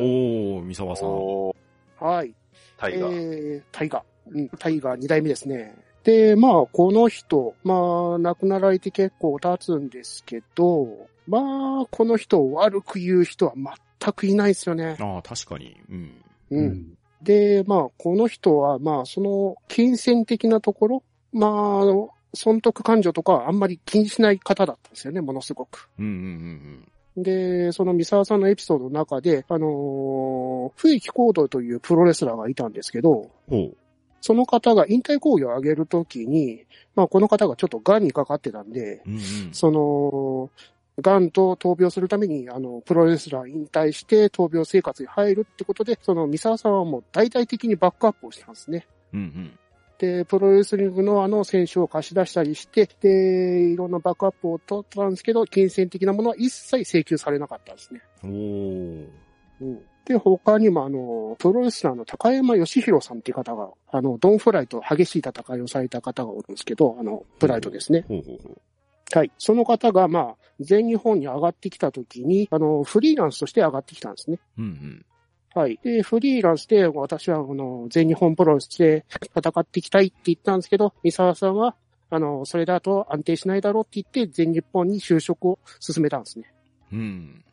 [0.60, 1.08] ー、三沢さん。
[2.00, 2.34] はい。
[2.76, 3.12] タイガー。
[3.12, 4.02] えー、タイガー。
[4.30, 5.74] うん、タイガー2代目ですね。
[6.04, 13.54] で、まあ、この人、まあ、亡くなられて結構経つんですけど、まあ、この人を悪く言う人は
[14.00, 14.96] 全くいないですよね。
[15.00, 15.76] ああ、確かに。
[15.90, 16.22] うん。
[16.50, 16.56] う。。
[16.56, 21.80] うんで、まあ、この人は、まあ、その、金銭的なところ、まあ、
[22.34, 25.88] 損得感情とかはあんまり気にしない方だったんですよね、ものすごく。
[25.98, 26.88] うんうんうん
[27.20, 33.30] で、その三沢さんのエピソードの中で、あのー、冬木行動というプロレスラーがいたんですけど。
[34.20, 36.64] その方が引退講義を上げるときに、
[36.96, 39.20] まあこの方がちょっと癌にかかってたんで、うんうん。
[39.52, 40.50] その、
[41.00, 48.86] 癌と闘病するために、あの、プロレスラー引退して闘病生活に入るってことで、その三沢さんはもう大々的にバックアップをしたんですね。
[49.12, 49.58] うんうん。
[49.98, 58.00] で、プロレスリングのあの選手を貸し出したりして、で、いろんなバックアップを取ったんですけど、金銭的なものは一切請求されなかったんですね。
[58.22, 59.08] おー。
[59.60, 59.80] うん。
[60.04, 68.06] で、他にもあの、プロレスラーの高山義弘さんっていう方が、あの、ドンフライと激しい戦いをされた方がおるんですけど、あの、プライドですね。
[69.12, 69.32] はい。
[69.36, 74.38] その方が、まあ、全日本に上がってきた時に、あの、フリーランスとして上がってきたんですね。
[74.58, 75.06] うんうん。
[75.54, 75.78] はい。
[75.82, 79.04] で、フリーランスで、私は、あの、全日本プロレスで
[79.36, 81.74] 戦っていきたいって言ったんですけど、三沢さんは、
[82.10, 86.52] あの、それだと安定しないだろうって言って、全日本に就職を進めたんですね。
[86.92, 87.44] うん。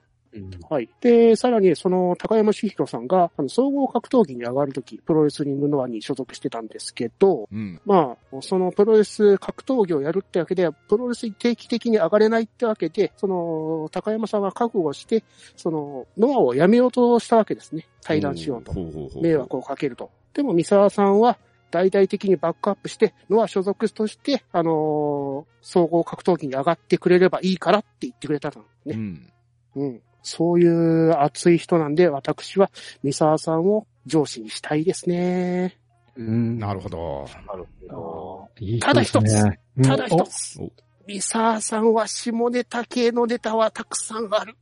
[0.69, 0.89] はい。
[1.01, 7.79] で、さらに、その、高山茂弘さんが、あの、総合格闘技に上がるとき、プロレスリングノアに所属してたんですけど、うん。
[7.85, 15.23] まあ、そのプロレス格闘技をやるってわけで、プロレスに定期的に上がれないってわけで、その、高山さんは覚悟して、
[15.55, 17.87] その、ノアをやめようとしたわけですね。
[18.01, 18.73] 対談しようと。
[19.21, 20.09] 迷惑をかけると。
[20.33, 21.37] でも、三沢さんは、
[21.71, 28.95] 大々的にバックアップして、ノア所属として、あのー総合格闘技に上がってくれればいいからって言ってくれたのね。
[28.95, 29.33] うん。
[29.75, 30.01] うん。
[30.25, 32.71] そういう熱い人なんで、私は
[33.03, 35.77] 三沢さんを上司にしたいですね。
[36.17, 37.25] うんなるほど。
[37.45, 38.65] なるほど。
[38.65, 39.43] いいただ一つ
[39.83, 40.59] ただ一つ
[41.05, 44.55] 三沢さんは下ネタ系のネタはたくさんある。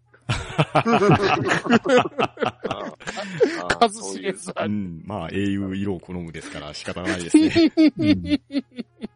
[3.79, 4.67] 数知れずある。
[4.71, 5.03] うん。
[5.05, 7.71] まあ、英雄色を好むですから仕方ないですね。
[7.97, 8.41] うん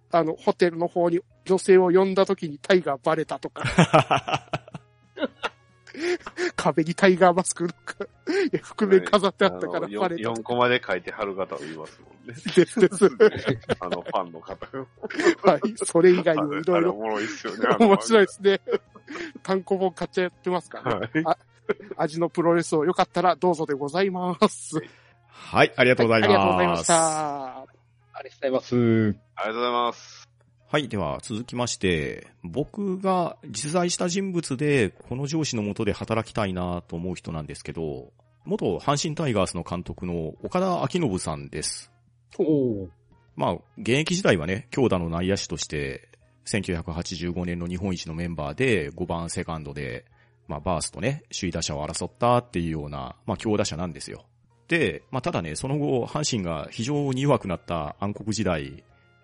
[0.09, 3.63] あの、ホテルの方に女性を呼んだ時にタイガーバレたとか、
[6.55, 8.07] 壁にタイガーマスクのか
[8.61, 10.43] 覆面飾ってあったからバレた4とか。
[10.43, 12.33] コマで書いて貼る方もいますもんね。
[12.55, 13.09] ですです。
[13.79, 14.85] あの、ファンの方が。
[15.51, 15.61] はい。
[15.77, 17.75] それ以外あにもいろいろいっすよね。
[17.79, 18.61] 面白いですね。
[19.43, 21.21] 単行本買っちゃってますからね。
[21.23, 21.37] はい。
[21.97, 24.81] 味のプロレスをよかったらどうぞでございます。
[25.29, 26.29] はい、ありがとうございます。
[26.29, 27.57] ありがとうございました。
[28.13, 28.75] ありがとうございます。
[28.75, 30.16] ありがとうございます。
[30.69, 30.89] はい。
[30.89, 38.11] では、続きまして、僕が実在した人物で、この上司の下で働きたいなと思う人なんですけど、
[38.43, 41.89] 元阪神タイガースの監督の岡田昭信さんです。
[42.37, 42.89] おお。
[43.37, 46.09] まあ、現役時代はね、強打の内野手として、
[46.47, 50.03] 1985年の日本一のメンバーで5番セカンドで、
[50.49, 54.25] まあ、バースとね、首位打者を争ったっていうような、まあ、強打者なんですよ。
[54.67, 58.83] で、まあ、ただね、その後、阪神が非常に弱くなった暗黒時代、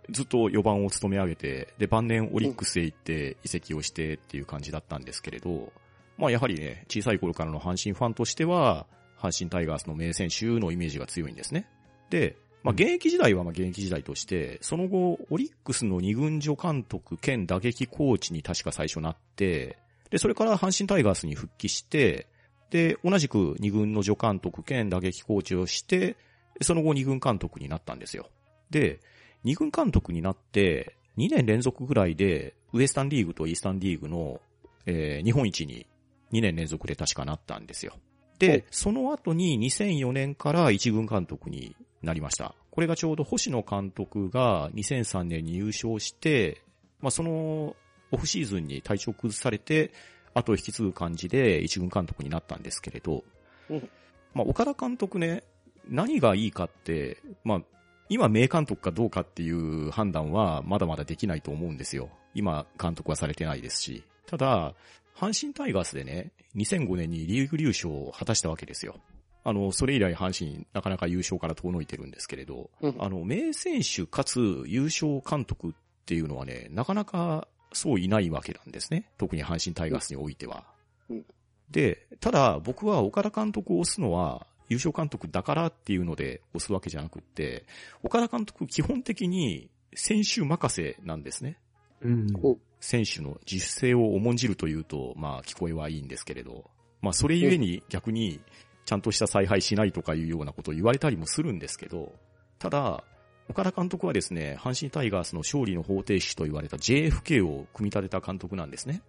[0.09, 5.71] ずっと4番を務め上げて、で、晩年オリックスへ行って移籍をしてっていう感じだったんですけれど、
[6.17, 8.85] まあ、やはりね、小さい頃からの阪神ファンとしては、
[9.17, 11.67] 阪神タイガースの名選手のイメージが強いんですね。
[12.09, 19.77] で、まあ、現役時代はまあ現役時代として、その後、オリックスの二軍助監督兼打撃コーチに確か最初なって、
[20.09, 22.27] で、それから阪神タイガースに復帰して、
[22.69, 26.15] で、同じく二軍の助監督兼打撃コーチをして、
[26.61, 28.29] その後二軍監督になったんですよ。
[28.69, 28.99] で、
[29.43, 34.41] 二軍監督になって、2年連続ぐらいで、ウエスタンリーグとイースタンリーグの、
[34.85, 35.85] えー日本一に
[36.31, 37.93] 2年連続で確かなったんですよ。
[38.39, 42.55] で、その後に2004年から一軍監督になりました。
[42.71, 46.61] これがちょうど星野監督が2003年に優勝して、
[46.99, 47.75] まあ、その
[48.11, 49.91] オフシーズンに体調崩されて、
[50.33, 53.23] 後を引き継ぐ感じで一軍監督になったんですけれど
[53.69, 53.89] うん、
[54.33, 55.43] まあ、岡田監督ね、
[55.87, 57.61] 何がいいかって、まあ、
[58.09, 62.09] 今名監督かどうかっていう判断はまだまだできないと思うんですよ。
[62.33, 64.03] 今監督はされてないですし。
[64.25, 64.73] ただ、
[65.15, 68.95] 阪神タイガースでね、2005年にリーグ優勝を果たしたわけですよ。
[69.43, 75.71] あの、それ以来阪神なかなか優勝から遠のいてるんですけれど、うんあの、名選手かつ優勝監督っ
[76.05, 79.09] ていうのはね、なかなかそういないわけなんですね。
[79.17, 80.63] 特に阪神タイガースにおいては。
[81.09, 81.25] うん
[81.73, 87.65] で、ただ僕は岡田監督を推すのは、優勝監督だからっていうので推すわけじゃなくって、
[88.01, 91.57] 岡田監督基本的に選手任せなんですね。
[92.01, 92.27] うん。
[92.41, 96.69] お選手の自主性を重んじるというと、まあ聞こえはいいんですけれど、
[97.01, 98.41] まあそれゆえに逆に
[98.85, 102.13] ちゃんとした采配しないとかいうようなことを言われたりもするんですけど、
[102.59, 103.03] ただ、
[103.49, 109.01] 岡田監督はですね、阪神タイガースの勝利の方程式と言われた JFK を組み立てた監督なんですね。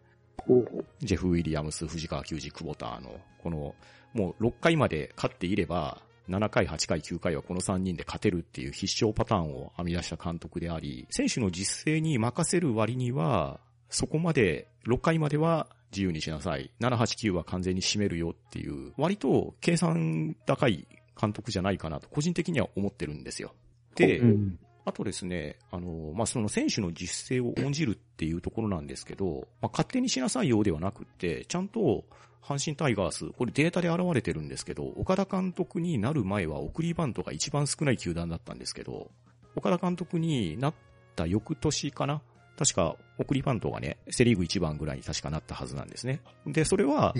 [1.00, 3.74] ジェフ・ウィリアムス、藤川球児、久保田の、この、
[4.14, 16.70] もう6回まで勝っていれば、7回、8回、9回はこの3人で勝てるっていう必勝パターンを編み出した監督であり、選手の実勢に任せる割には、そこまで、6回までは自由にしなさい。
[16.80, 20.86] 7、8、9は完全に占めるよっていう、割と計算高い
[21.20, 23.54] 監督じゃないかなと、個人的には思ってるんですよ。
[23.94, 24.58] で、うん。
[24.86, 32.04] あとですね、あの、まあ、その選手の実勢を重んじるっていうところなんですけど、まあ、勝手にしなさいようではなくって、ちゃんと
[32.44, 39.10] 阪神タイガース、これデータで現れてるんですけど、岡田監督になる前は送りバントが一番少ない球団だったんですけど、
[39.56, 40.74] 岡田監督になっ
[41.16, 42.20] た翌年かな？
[42.56, 46.20] 確か送りバントがね、セリーグ1番ぐらいに確かなったはずなんですね。
[46.46, 47.14] で、それは、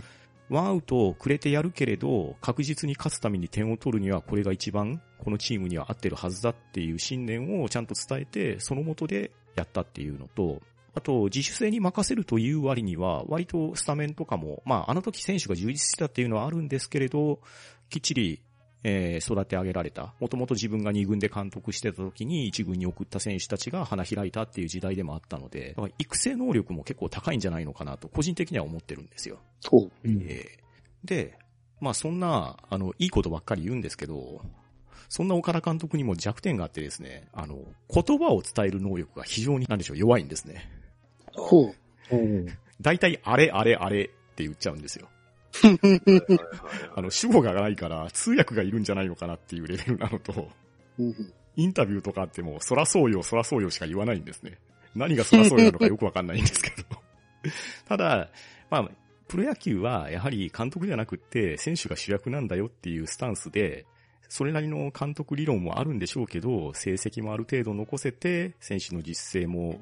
[0.50, 10.60] ワンアウトをくれてやるけれど、確実に勝つために点を取るにはこれが一番このチームには合ってるはずだっていう信念をちゃんと伝えて、そのもとでやったっていうのと、
[10.94, 17.40] あと、自主性に任せるという割には、割とスタメンとかも、まあ、あの時選手が充実してたっていうのはあるんですけれど、
[17.90, 18.40] きっちり、
[18.86, 20.12] えー育て上げられた。
[20.20, 29.38] もともと自分が2軍で監督してた時に1軍に送った選手たちが花開いたっていう時代でもあったので、だから育成能力も結構高いんじゃないのかなと、個人的には思ってるんですよ。
[29.66, 29.90] ほう。
[30.04, 30.64] うんえー
[31.04, 31.38] で、
[31.80, 34.40] まあそんな、あの、いいことばっかり言うんですけど、
[35.08, 37.58] そんな岡田監督にも弱点があってですね、あの、
[37.92, 40.68] 言葉を伝える能力が非常に、なんでしょう、弱いんですね。
[41.34, 41.74] ほう。
[42.10, 42.46] お
[42.80, 45.08] 大体、あれ、あれ、あれって言っちゃうんですよ。
[46.96, 50.48] あの、主語がないから、通訳がいるんじゃないのかなっていうレベルなのと、
[50.98, 54.58] うんインタビューとかあっても、そらそうよ、そらそうよしか言わないんですね。
[54.94, 56.88] 何がそらそうよなのかよくわかんないんですけど。
[57.86, 58.30] ただ、
[58.70, 58.90] まあ、
[59.28, 63.86] プロ野球はやはり監督じゃなくって選手が主役なんだよっていうスタンスで、
[64.28, 69.80] それなりの監督理論もあるんでしょうけど、成績もある程度残せて、選手の実践も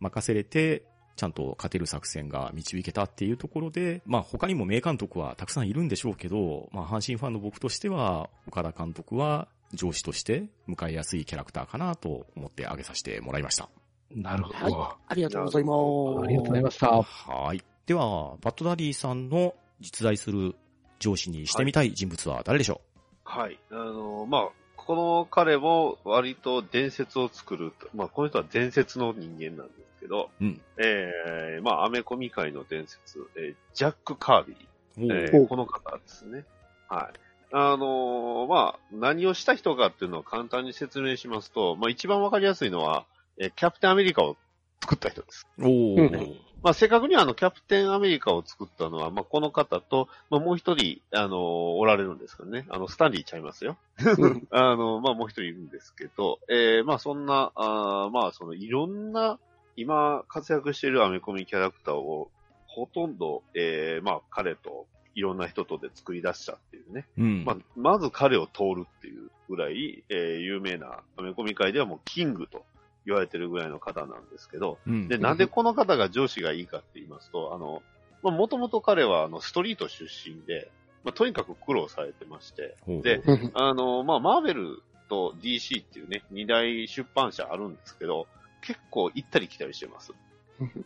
[0.00, 0.84] 任せれて、
[1.16, 13.68] ちゃんと勝てる作戦が導けたっていうところで、まあ他にも名監督はたくさんいるんでしょうけど、まあ阪神ファンの僕としては、岡田監督は上司として迎えやすいキャラクターかなと思って挙げさせてもらいました。
[14.14, 14.76] なるほど。
[14.76, 16.24] はありがとうございます。
[16.24, 17.02] ありがとうございました。
[17.02, 17.62] はい。
[17.86, 20.54] では、バッドダディさんの実在する
[20.98, 22.80] 上司にしてみたい人物は誰でしょ
[23.24, 23.58] はい。
[23.70, 36.44] あの、まあ、この彼も割と伝説を作ると、まあ、この人は伝説の人間なんですけど、うんえー、まあ、アメコミ界の伝説、えージャック・カービー、うえーこの方ですね。
[36.88, 37.18] はい。
[37.54, 43.06] あのーまあ、何をした人かっていうのを簡単に説明しますと、まあ、一番わかりやすいのは、
[43.38, 44.36] えーキャプテンアメリカを
[44.82, 45.46] 作った人です。
[45.60, 51.38] おーうんまあ、正確にはあの、キャプテンアメリカを作ったのは、まあ、この方と、まあ、もう一人、あのー
[51.74, 52.66] おられるんですけどね。
[52.68, 53.76] あの、スタンリーちゃいますよ。
[54.18, 59.40] うん あの、まあ、もう一人いるんですけど、えーまあ、そんな、あーまあ、その、いろんな、
[59.76, 62.30] 今、活躍しているアメコミキャラクターを、
[62.66, 67.06] ほとんど、えーまあ、彼と、いろんな人とで作り出したっていうね。
[67.18, 67.44] うん。
[67.44, 72.64] まあ、まず彼を通るっていうぐらい、えー有名なアメコミ界ではもうキングと
[73.04, 77.82] 言われてるぐらいの方なんですけど、うんで、なんでこの方が上司がいいかって言いますと、あの、
[78.22, 80.70] まあ、もともと彼はあの、ストリート出身で、
[81.04, 88.26] まあ、とにかく苦労されてまして、でうんあの、まあ、マーベルと DC っていうね、二大出版社あるんですけど、
[88.62, 90.12] 結構行ったり来たりしてます。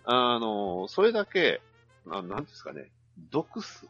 [0.04, 1.60] あの、それだけ、
[2.06, 2.90] ななんですかね、
[3.30, 3.86] 独す、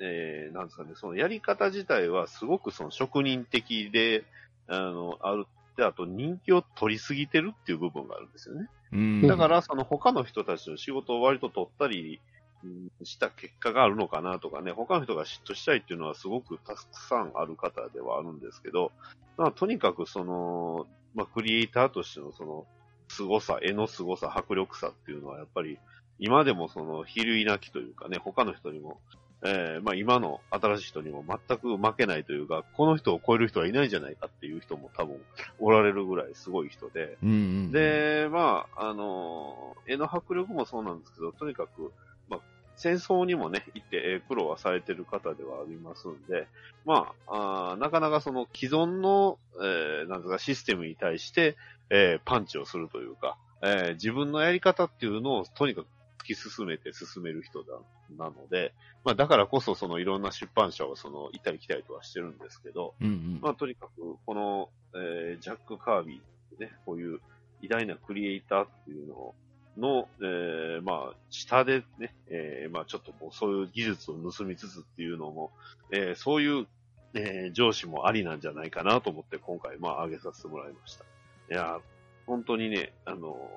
[0.00, 4.24] えー、なんですかね、そのやり方自体はすごくその職人的で、
[4.66, 8.68] あの、あるで、あと人気を取りすぎてるっていう部分があるんですよね。
[8.92, 9.26] うん。
[9.26, 12.20] だから、その他の人たちの仕事を割と取ったり
[12.64, 18.92] うんした結果があるのかなとかね、他の人が嫉妬したいっていうのはすごくたくさんある方ではあるんですけど、
[19.36, 22.66] まあ、とにかくその、まあ、クリエイターとしてのその、
[23.08, 25.78] 凄さ、絵の凄さ、迫力さっていうのはやっぱり、
[26.18, 29.00] 今でもその、比類なきというかね、他の人にも、
[29.44, 35.16] えーまあ今の新しい人にも全く負けないというか、この人を超える人はいないんじゃないかっていう人も多分
[35.58, 37.32] おられるぐらいすごい人で、うんう
[37.68, 41.92] ん、で、まあ、あの、絵の迫力もそうなんですけど、とにかく、まあ、
[42.78, 46.46] 戦争にもね、行ってえー苦労はされてる方ではありますんで、
[46.86, 51.56] まあ、あーなかなかその既存の、えーなんですか、システムに対して、
[51.90, 55.86] えーパンチをするというか、えー自分のやり方っていうのをとにかく
[56.22, 57.74] 突き進めて進める人だ、
[58.16, 58.72] なので、
[59.04, 63.38] まあ、だからこそそのいろんな出版社をその行ったり来たりとはしてるんですけど、うんうん。
[63.42, 67.20] まあ、とにかく、この、えージャック・カービーってね、こういう
[67.62, 69.34] 偉大なクリエイターっていうの
[69.78, 75.50] の、えーまあ、下でね、えーまあ、ちょっとこう、そういう技術を盗みつつっていうのも、
[75.90, 76.66] えーそういう、
[77.14, 81.04] えー上司もありなんじゃないかなと思って、今回、まあ、挙げさせてもらいました。
[81.50, 81.80] いやー、
[82.26, 83.50] 本当にね、あの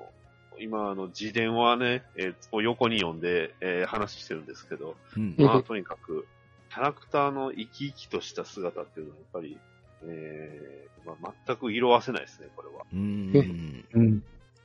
[0.58, 6.26] 今、あの、自伝はね、えーこう横に読んで、えー話してるんですけど、うんうんまあ、とにかく、
[6.70, 9.58] キャラクターの生き生きとした姿っていうのは、やっぱり、
[10.04, 12.84] えーまあ、全く色褪せないですね、これは。
[12.92, 13.84] うん。
[13.92, 14.22] うん。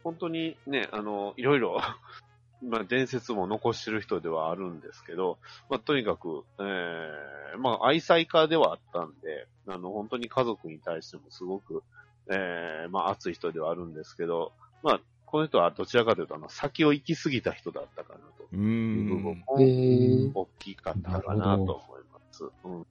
[0.08, 1.82] 本当にね、あの、いろいろ、
[2.64, 5.38] まあ、伝説も残してる人ではあるんですけど、
[5.70, 11.84] まあ、とにかく、えーまあ、愛妻家ではあったんで、あの、本当に家族に対してもすごく、
[12.32, 20.32] えーまあ、熱い人ではあるんですけど、まあ、この人はどちらかというと、あの、先を行き過ぎた人だったかなとういう部分ん。
[20.32, 22.46] も大きかったかなと思います。
[22.64, 22.88] うん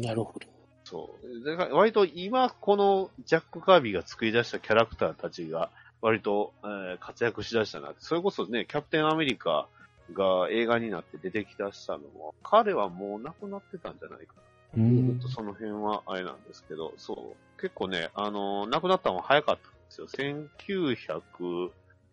[0.00, 0.46] なるほど。
[0.84, 1.44] そう。
[1.44, 5.70] だから割と今、このジャック・カービィが作り出したキャラクターたちが、
[6.02, 7.94] 割と、えー活躍しだしたな。
[7.98, 9.66] それこそね、キャプテンアメリカ
[10.12, 14.42] が映画になって出てきだしたのも、彼はもう亡くなってたんじゃないかな。
[14.82, 17.60] うんちょっとその辺はあれなんですけど、そう。
[17.60, 20.08] 結構ね、あのー亡くなったのも早かったんですよ。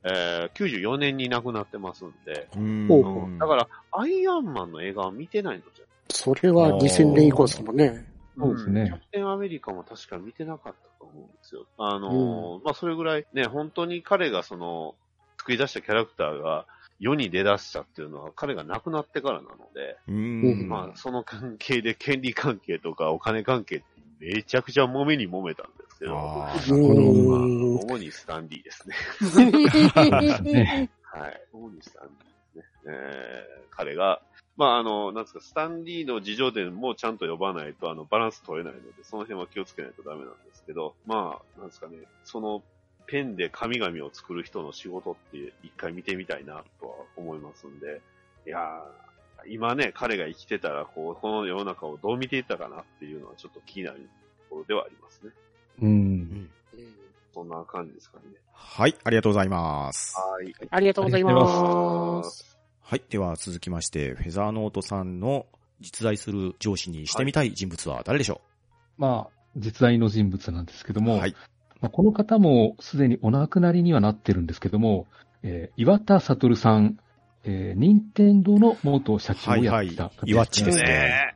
[0.04, 2.48] 1994年に亡くなってますんで。
[2.56, 8.09] うんだから、アイアンマンの映画は見てないのじゃそれは2000年以降ですもんね。
[8.40, 11.66] そうですねんキャプテンアメリカも確か見てなかったと思うんですよ。
[11.78, 14.96] あのーまあ、それぐらいね、本当に彼がその、
[15.38, 16.66] 作り出したキャラクターが
[17.00, 20.68] 世に出だしたっていうのは彼が亡くなってからなので、うん。
[20.68, 23.86] まあ、その関係で権利関係とかお金関係って
[24.20, 27.02] めちゃくちゃ揉めに揉めたんですけど、あうーなるほど。
[27.02, 27.76] ーまあん。
[27.90, 28.96] 主にスタンディですね。
[30.44, 31.42] ね はい。
[31.54, 32.10] 主にスタン
[32.54, 32.94] ディですね。
[32.94, 34.22] えー彼が、
[34.60, 42.62] まあ、あの、なんですか、スタンリーの自叙伝もちゃんと呼ばないと、あの、バランス取れないので、その辺は気をつけないとダメなんですけど、まあ、なんですかね、その、
[43.08, 48.02] ペンで神々を作る人の仕事って一回見てみたいなとは思いますんで、
[48.46, 54.06] いやー今ね、彼が生きてたら、こう、この世の中をどう見ていったかなっていうのはちょっと気になると
[54.50, 55.32] ころではありますね。
[55.82, 56.50] うん。
[57.34, 58.26] そんな感じですかね。
[58.52, 60.18] はい、ありがとうございます。
[60.18, 60.54] はい。
[60.70, 62.59] ありがとうございます。
[62.90, 65.46] はい、では続きまして、フェザーノートさんの
[65.80, 68.42] 実在する上司にしてみたい人物は誰でしょ
[68.98, 71.36] まあ、実在の人物なんですけどうも、はい。
[71.82, 75.06] まあ、この方もすでにお亡くなりにはなってるんですけども、
[75.44, 76.98] えー岩田悟さん、
[77.44, 81.36] えー、任天堂の元社長をやってた方はいはい岩っちですね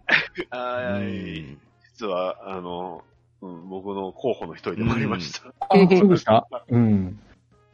[0.49, 1.39] はい。
[1.39, 1.59] ん
[1.93, 3.03] 実は、あの、
[3.43, 5.53] うん、僕の候補の一人でもありました。
[5.59, 6.47] あそうでした？
[6.67, 7.19] うん。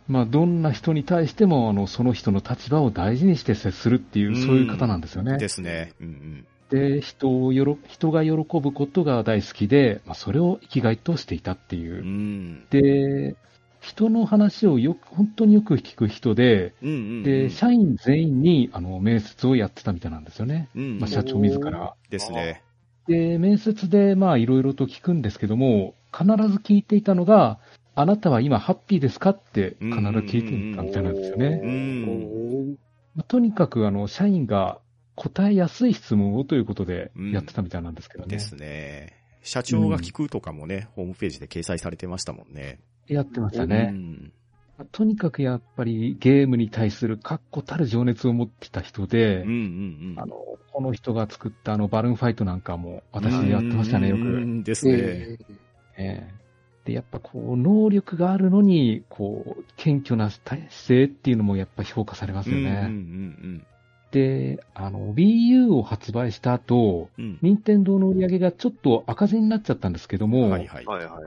[0.10, 5.38] まあ、どんな人に対しても、あの、その人の立場を大事にして接するっていう、そういう方なんですよね。
[5.38, 5.94] ですね。
[6.02, 6.48] うんうん。
[6.72, 12.02] で、人をよろ、人が喜ぶことが大好きで、まあ、それを生きがいとしていたっていうう。
[12.02, 12.66] ん。
[12.72, 13.36] で、
[13.82, 17.24] 人の話をよく、本当によく聞く人で、うんうん。
[17.24, 20.70] で、社員全員に、あの、面接をやってたみたいなんですよね。
[20.76, 21.94] うんまあ、社長自ら。
[22.10, 22.64] ですね。
[23.08, 27.60] で、面接で、まあ、いろいろと聞くんですけども、必ず聞いていたのが、
[27.96, 29.32] あなたは今ハッピーですか？
[29.32, 32.78] って必ず聞いていたみたいなんですよね。
[33.28, 34.80] とにかく、あの、社員が
[35.16, 38.30] 答えやすい質問をということでやってたみたいなんですけどね。
[38.30, 39.14] ですね。
[39.42, 42.80] 社長が聞くとかもね、ホームページで掲載されてましたもんね。
[43.08, 43.88] やってましたうね。
[43.88, 44.32] ん。
[44.78, 50.16] まあとにかくやっぱりゲームに対する確固たる情熱を持ってた人で、うんうんうん。
[50.18, 50.36] あの、
[50.72, 54.24] この人が作ったあのバルーンファイトなんかも私やってましたね、ようく。
[54.24, 54.94] んですね。
[54.94, 55.38] え
[55.98, 56.39] ええ
[56.86, 60.58] で、やっぱこう、能力があるのに、こう、謙虚な姿
[60.88, 63.62] 勢っていうのもやっぱ評価されますようんうんね。
[64.12, 67.40] で、あの、Wii U を発売した後、うんうん。
[67.42, 70.32] 任天堂の売り上げがちょっと赤字になっちゃったんですけどうん。
[70.32, 70.86] も、はいはい。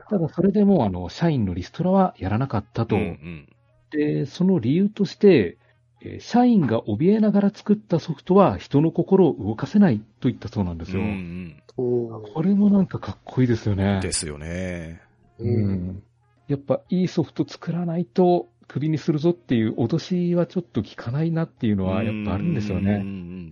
[0.09, 2.97] ただそれでも、あの、社員のリストラはやらなかったと。
[2.97, 3.49] うんうん
[3.93, 5.59] で、その理由として、
[6.01, 11.01] えー社員が怯えながら作ったソフトは人の心を動かせないと言ったそうなんですよ。
[11.01, 14.01] うんーこれもなんかかっこいいですようねん。。
[14.01, 15.01] ですよね。
[15.43, 16.03] うん。
[16.49, 22.93] やっぱいいソフト作らないとクビにするぞっていう脅しはちょっと効かないなっていうのはやっぱあるんですようんね。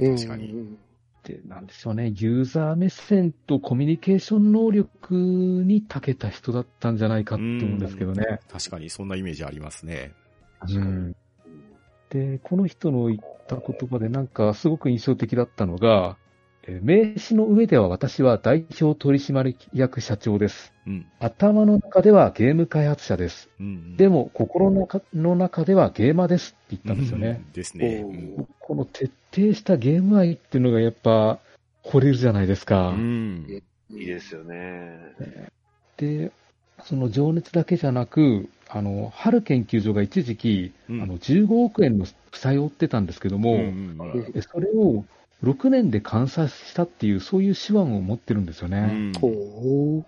[0.01, 0.53] うんうん確かに。
[0.53, 0.79] うん
[1.23, 2.13] で、なんでしょうね。
[2.17, 8.41] ユーザー目線とコミュニケーション能力に長けた人だったんじゃないかって思うんですけどね。
[8.51, 10.15] 確かにそんなイメージありますね。
[10.69, 11.17] うん
[12.09, 16.20] で、この人の言った言葉でなんかすごく印象的だったのが、えー
[16.69, 20.73] 名刺の上では私は代表取締役社長です。
[20.87, 21.07] うん。
[21.19, 23.49] 頭の中ではゲーム開発者です。
[23.59, 27.43] うんでも心の中の中ではゲーマーですって言ったんですよね。
[27.47, 28.05] うんですね。
[28.07, 31.41] うんこの徹底したゲーム愛っていうのがやっぱ
[31.83, 32.91] 惚れるじゃないですか。
[32.91, 33.63] うん。
[33.91, 34.99] いいですよね。
[35.97, 36.31] で、
[36.85, 45.05] その情熱だけじゃなく、あの、春研究所が一時期、うんあの、15億円の負債を負ってたんですけども、うんうんでそれを
[45.43, 49.13] 6年で完済したっていう、そういう手腕を持ってるんですようね。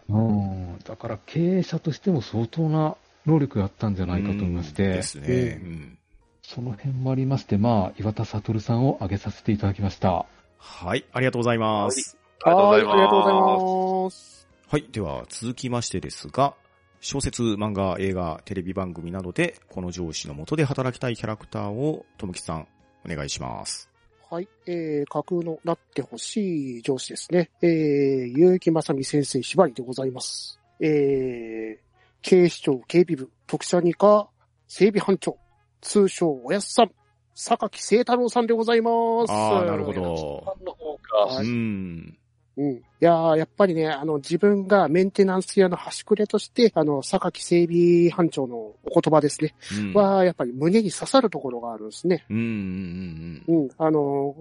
[0.09, 0.79] うん。
[0.85, 5.61] だから経営者としても相当な能力があったんじゃないかと思いまして、うんですね。
[5.63, 5.99] うん
[6.45, 10.27] その辺もありまして、まあ、岩田悟さんを挙げさせていただきました。
[10.59, 12.19] はい、ありがとうございます。
[12.45, 12.93] ありがとうございます。
[12.93, 14.49] ありがとうございます。
[14.69, 16.55] はい、では続きましてですが、
[17.01, 22.69] 小説、漫画、映画、テレビ番組などで、この上司の下で働きたいキャラクターを、とむきさん、
[23.05, 23.92] お願いします。
[24.33, 24.49] はい。
[24.65, 27.51] えー、架空のなってほしい上司ですね。
[27.61, 30.59] えー、結城正美先生縛りでございます。
[30.81, 31.79] えー、
[32.23, 34.31] 警視庁警備部特殊二課
[34.69, 35.37] 整備班長、
[35.83, 36.93] 通称おやすさん、
[37.35, 38.91] 榊聖太郎さんでございま
[39.27, 39.31] す。
[39.31, 40.01] ああ、なるほど。
[40.01, 42.19] の方かはいうん。
[42.57, 42.73] うん。
[42.77, 49.55] いやーやっぱりね、あの、自分がメンテナンス屋の端くれとして、あの、榊整備班長のお言葉ですね。
[49.79, 52.27] うんは、やっぱり胸に刺さるところがあるんですね。
[52.29, 53.71] うんうんうんうん。
[53.79, 54.35] あの、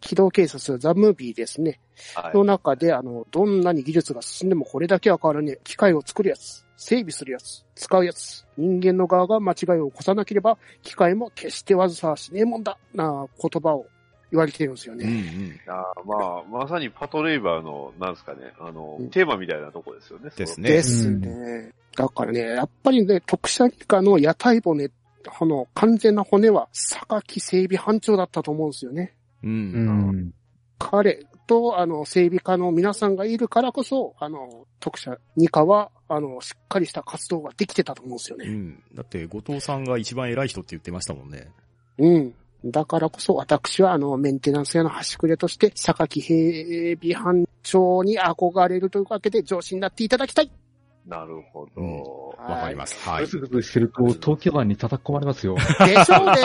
[0.00, 1.80] 機動警察ザ・ムービーですね。
[2.14, 5.60] はいの中で、あの、どんなに技術が進んでもこれだけは変わらねえ。
[5.64, 8.44] 機械を作るやつ、整備するやつ、使うやつ。
[8.58, 12.78] 人間の側が間違いを起こさなければ、機械も決してわずさはしねえもんだ。
[12.92, 13.86] な言葉を
[14.34, 15.00] 言われてるんですようん。
[15.00, 15.60] うんね。
[15.68, 20.30] あーまあ、まさにパトレイバーの、なんですかね、あの、うんテーマみたいなとこですよね。
[20.36, 21.72] ですねですね。
[21.96, 24.90] だからね、やっぱりね、特殊二課の屋台骨、
[25.38, 29.14] この完全な骨は、榊整備班長だったと思うんですよね。
[29.44, 29.50] うん。
[29.50, 29.54] う。
[29.54, 30.34] うんん。
[30.78, 38.46] 彼と、あの、整備課の皆さんがいるからこそ、あの、特殊二課は、あの、しっかりした活動ができてたと思うんですよね。
[38.46, 38.82] うん。
[38.94, 41.48] だって、後藤さんが一番偉い人って言ってましたもんね。
[41.98, 42.34] うん。
[42.64, 50.50] だからこそ私はあのメンテナンス屋の端くれとして、榊平備班長に憧れるというわけで上司になっていただきたい。
[51.06, 51.82] なるほど。
[51.82, 52.02] うん
[52.50, 53.08] わかります。
[53.08, 53.26] はいぐ。
[53.26, 55.54] ずぐずしてると、東京湾に叩き込まれますよ。
[55.54, 55.62] で
[56.04, 56.36] しょうね。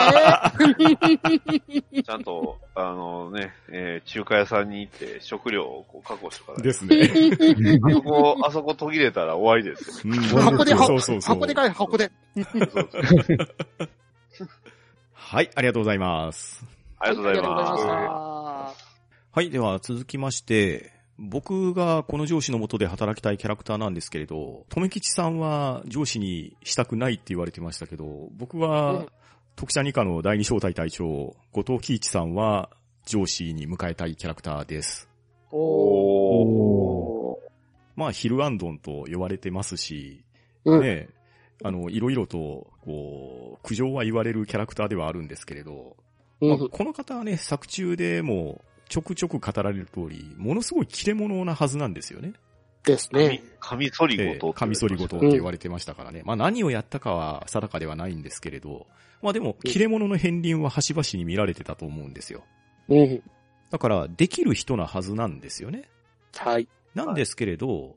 [2.02, 7.78] ちゃんと、あのね、えー中華屋さんに行って食料をこう確保しておかないとですね。
[7.82, 10.14] あそこ、あそこ途切れたら終わりですよ。
[10.14, 11.34] うん箱で、そうそうそう。
[11.34, 12.04] 箱でかい箱で。
[12.04, 12.88] はい、ありがとう
[15.80, 16.64] ございます。
[16.98, 18.74] ありがとうございはありがとうございまま
[19.30, 29.06] はい、では続きまして、僕がこの上司の下で働きたいキャラクターなんですけれど、とめきちさんは上司にしたくないって言われてましたけど、僕うはん
[29.54, 32.70] 特殊二課の第二小隊隊長、後藤喜一さんは
[33.06, 35.02] 上司に迎えたいキャラクターです。
[35.02, 35.08] す。
[35.52, 37.36] おー。
[37.94, 40.24] まあ、ヒルアンドンと呼ばれてますし、
[40.64, 40.80] うん。
[40.80, 41.08] ね、
[41.62, 45.96] あの、いろいろと、こう、苦情は言われるキャラクターではあるんですけれど、
[46.40, 52.32] まあうんこの方はね、作中でもちょくちょく語られる通り、ものすごい切れ者なはずなんですよね。
[52.84, 53.42] ですね。
[53.60, 56.22] カミソリごとええカミソリごとって言われてましたからね。
[56.24, 58.86] まあ何をやったかは定かではないんですけれど、
[59.22, 62.42] まあでも、切れ者の片鱗は端々に見られてたと思うんですよ。
[62.88, 63.22] うん。
[63.70, 65.88] だから、できる人なはずなんですよね。
[66.34, 66.68] はい。
[66.94, 67.96] なんですけれど、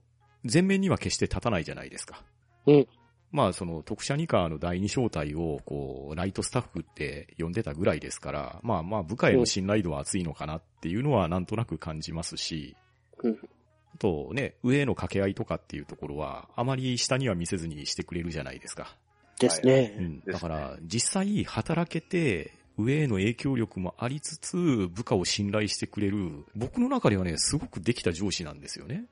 [0.52, 2.22] 前面には決して立たないじゃないですか。
[2.68, 2.88] うん。
[3.34, 12.78] まあ、その、特殊二課の第二小隊を、こう、ライトスタッフって呼んでたぐらいですから、まあまあ、部下への信頼度は厚いのかなっていうのはなんとなく感じますし、
[13.24, 13.50] うん
[13.94, 18.96] あとね、上への掛け合いとかっていうところは、あまり下には見せずにしてくれるじゃないですか。
[19.40, 19.88] ですうね。
[20.00, 20.20] ん。
[20.22, 24.58] ですねだから、実際働けて、上への影響力もありつつ、
[24.92, 29.06] 部下を信頼してくれる、僕の中ではね、すごくできた上司なんですよね。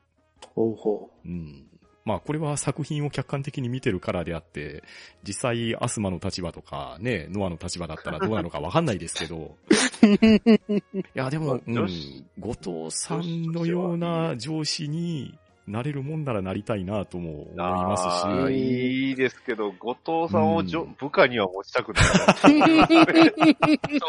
[0.54, 1.66] ほうほうん。
[2.04, 4.82] まあこれは作品を客観的に見てるからであって、
[5.26, 9.56] 実際アスマの立場とかね、ノアの立場だったらどうなのかわかんないですけど。
[10.02, 18.26] いやでも、うん後藤さんのような上司になれるもんならなりたいなとも思いますあし。
[18.26, 19.94] ーいいですけど、後
[20.24, 22.04] 藤さんをじょ、うん部下には持ちたくない。
[22.04, 22.08] う。
[22.08, 22.52] そ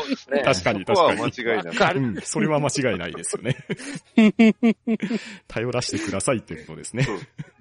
[0.05, 1.95] うですね 確かにそこは確かに間違いない。
[1.95, 3.55] うん、それは間違いないですよね。
[5.47, 7.07] 頼らせてくださいってことですね。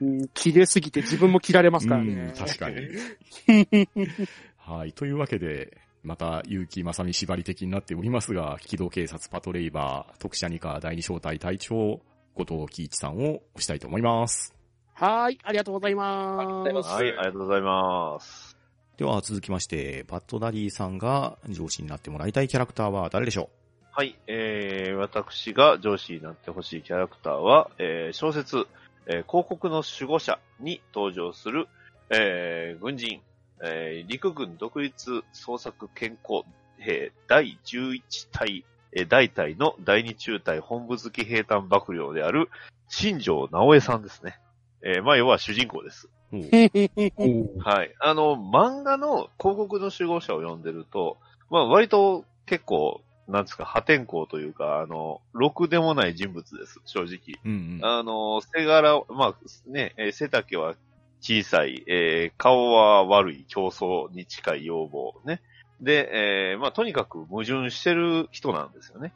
[0.01, 2.32] うん切れすぎて自分も切られますからうんね。
[2.36, 2.76] 確かに。
[4.57, 4.93] はい。
[4.93, 12.01] というわけで、また、結城正美縛り的になっておりますが、機動警察パトレイバー、特殊二課第二小隊隊長、
[12.35, 14.55] 後藤喜一さんを押したいと思います。
[14.95, 15.39] はい。
[15.43, 16.39] ありがとうございま
[16.83, 16.89] す。
[16.89, 18.57] はい、ありがとうございます。
[18.97, 23.51] では続きまして、バッドダディさんが上司になってもらいたいキャラクターは誰でしょ
[23.91, 28.66] はい、えー、私が上司になってほしいキャラクターは、えー、小説、
[29.07, 31.68] えー広告の守護者に登場する、
[32.09, 33.20] えー、軍人、
[33.62, 36.45] えー、陸軍独立捜索健康
[36.78, 38.64] 兵第11隊、
[38.95, 42.49] えー、大隊の第二中隊本部付き兵隊幕僚である、
[42.88, 44.38] 新庄直江さんですね。
[44.84, 46.09] えー、まあ、要は主人公です。
[46.32, 47.95] はい。
[48.01, 51.18] あの、漫画の広告の守護者を読んでると、
[51.51, 57.38] まあ割と結構、なんですか、破天荒というか、あの、ろくでもない人物です、正直。
[57.45, 57.84] うんうん。
[57.84, 60.74] あの、背柄、まあね、えー背丈は
[61.20, 65.40] 小さい、えー顔は悪い、競争に近い要望ね。
[65.83, 69.12] で、えーまあとにかく矛盾してる人なんですよね。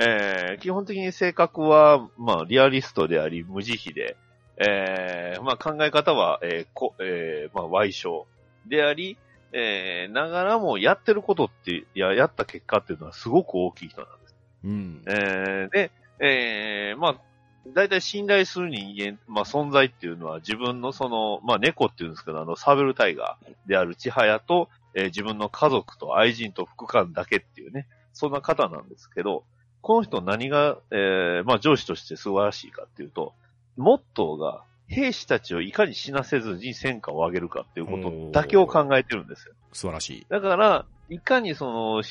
[0.00, 4.16] えー基本的に性格は、まあリアリストであり、無慈悲で、
[4.58, 8.26] えーまあ考え方は、えーこえーまあ歪小
[8.66, 9.16] であり、
[9.52, 14.34] えーながらもやってることって、いや、やった結果っていうのはすごく大きい人なんです。
[14.64, 15.02] うん。
[15.06, 15.90] えーで、
[16.20, 17.16] えーまあ、
[17.68, 29.44] 大体信頼する人間、まあ存在っていうのは自分のその、まあ猫っていうんですけど、あの、サベルタイガーである千早と、えー自分の家族と愛人と副官だけっていうね、そんな方なんですけど、
[29.82, 33.34] この人何が、えーまあ上司として素晴らしいかっていうと、
[33.76, 39.54] モットーが、兵士たちをいかに死なせずに戦果を上げるかっていうことだけを考えてるんですよ。
[39.72, 40.26] 素晴らしい。
[40.28, 42.02] だから、いかにその、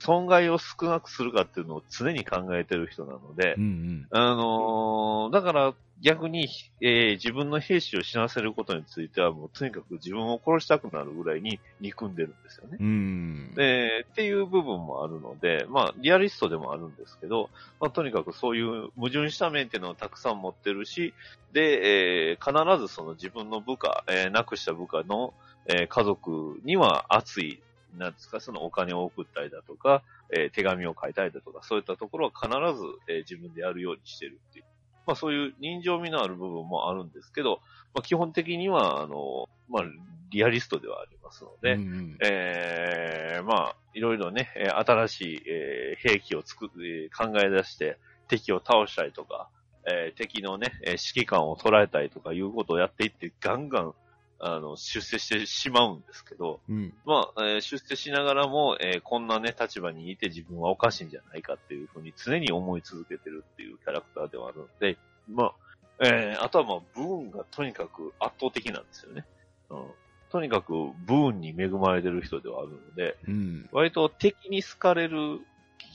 [0.00, 4.06] 損害を少なくするかっていうのを常に考えてる人なのでうんう、ん。
[4.10, 6.48] あのーだから逆に、
[6.80, 12.78] えー自分の兵士を死なせることについてはもうとにかく自分を殺したくなるぐらいに憎んでるんですよね。
[12.80, 13.54] うん。
[13.54, 21.14] で、っていう部分もあるので、まあ、リアリストでもあるんですけど、まあ、とにかくそういう矛盾した面っていうのをたくさん持ってるし、
[21.52, 25.34] で、えー必ずその自分の部下、えー亡くした部下の、
[25.68, 27.62] えー家族には熱い、
[27.96, 30.02] なんですか、そのお金を送ったりだとか、
[30.34, 34.64] えー手紙を書いたりだとか、そういったところは必ず、えー自分でやるようにしてるっていう。
[35.06, 37.60] まあそういう人情味のある部分もあるんですけど、
[37.94, 39.84] まあ基本的には、あの、まあ、
[40.30, 49.48] リアリストではありますので、うんえー、まあ、いろいろね、えー新しい、えー兵器を作っえー考え出して、敵を倒したりとか、
[49.86, 53.94] えー敵のね、えー指揮官を捉えたりとかいうことをやっていって、ガンガン、
[54.42, 56.94] あの、出世してしまうんですけど、うん。
[57.04, 64.96] まあ、えー出世しながらも、えーこんなね、立場にいて自分はおかしいんじゃないかっていうふうに常に思い続けてるっていうキャラクターではあるので、
[65.28, 65.54] まあ、
[66.00, 69.26] えーあとはまあ、ブーンがとにかく圧倒的なんですよね。
[69.68, 69.86] うん。
[70.30, 73.68] とにかく、ブーンに恵まれてる人ではあるので、うん。
[73.72, 75.40] 割と敵に好かれる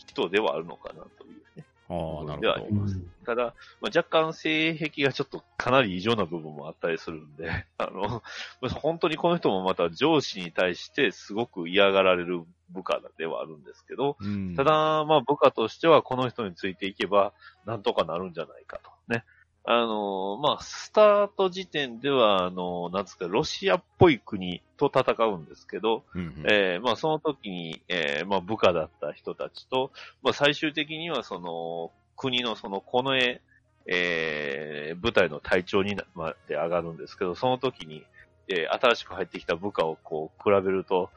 [0.07, 1.65] 人ではあるのかなというね。
[3.25, 8.23] ただ、まあ、若干性癖がちょっとかなり異常な部分もあったりするんで、 あの、
[8.81, 17.33] 本当にこの人もまた上司に対してすごく嫌がられる部下ではあるんですけど、うんた、だ、まあ部下としてはこの人についていけば
[17.65, 18.91] なんとかなるんじゃないかと。
[19.13, 19.23] ね。
[19.67, 26.43] あの、まあ、スタート時点では、あの、なんですか、ロシアっぽい国と戦うんですけど、うんうん。
[26.47, 29.91] えーまあその時に、えーまあ部下だった人たちと、
[30.21, 33.41] まあ最終的にはその国のその近衛、
[33.87, 38.05] えー部隊の隊長になまで上がるんですけど、その時に、
[38.47, 41.09] えー新しく入ってきた部下をこう比べると、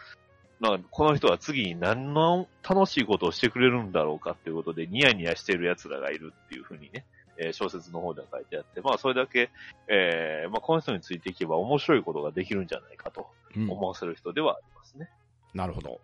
[0.59, 7.05] まあこの人は次に何の楽しいことをしてくれるんだろうかっていうことでニヤニヤしている奴らがいるっていうふうにね、
[7.39, 9.51] えー小説の方では書いてあって、まあそれだけ、
[9.89, 15.11] えーまあこの人についていけば面白いことができるんじゃないかとうん思わせる人ではありますね。
[15.55, 16.01] なるほど。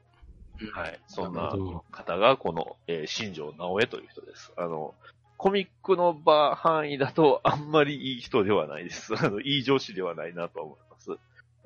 [0.72, 1.00] はい。
[1.08, 1.52] そんな
[1.90, 4.52] 方が、この、えー新庄直江という人です。
[4.56, 4.94] あの、
[5.36, 9.14] コミックの場範囲だと、あんまりいい人ではないです。
[9.18, 11.10] あの、いい上司ではないなと思います。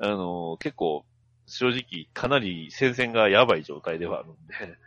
[0.00, 1.04] あの、結構、
[1.46, 4.78] 正直、かなり戦線がやばい状態ではあるんで、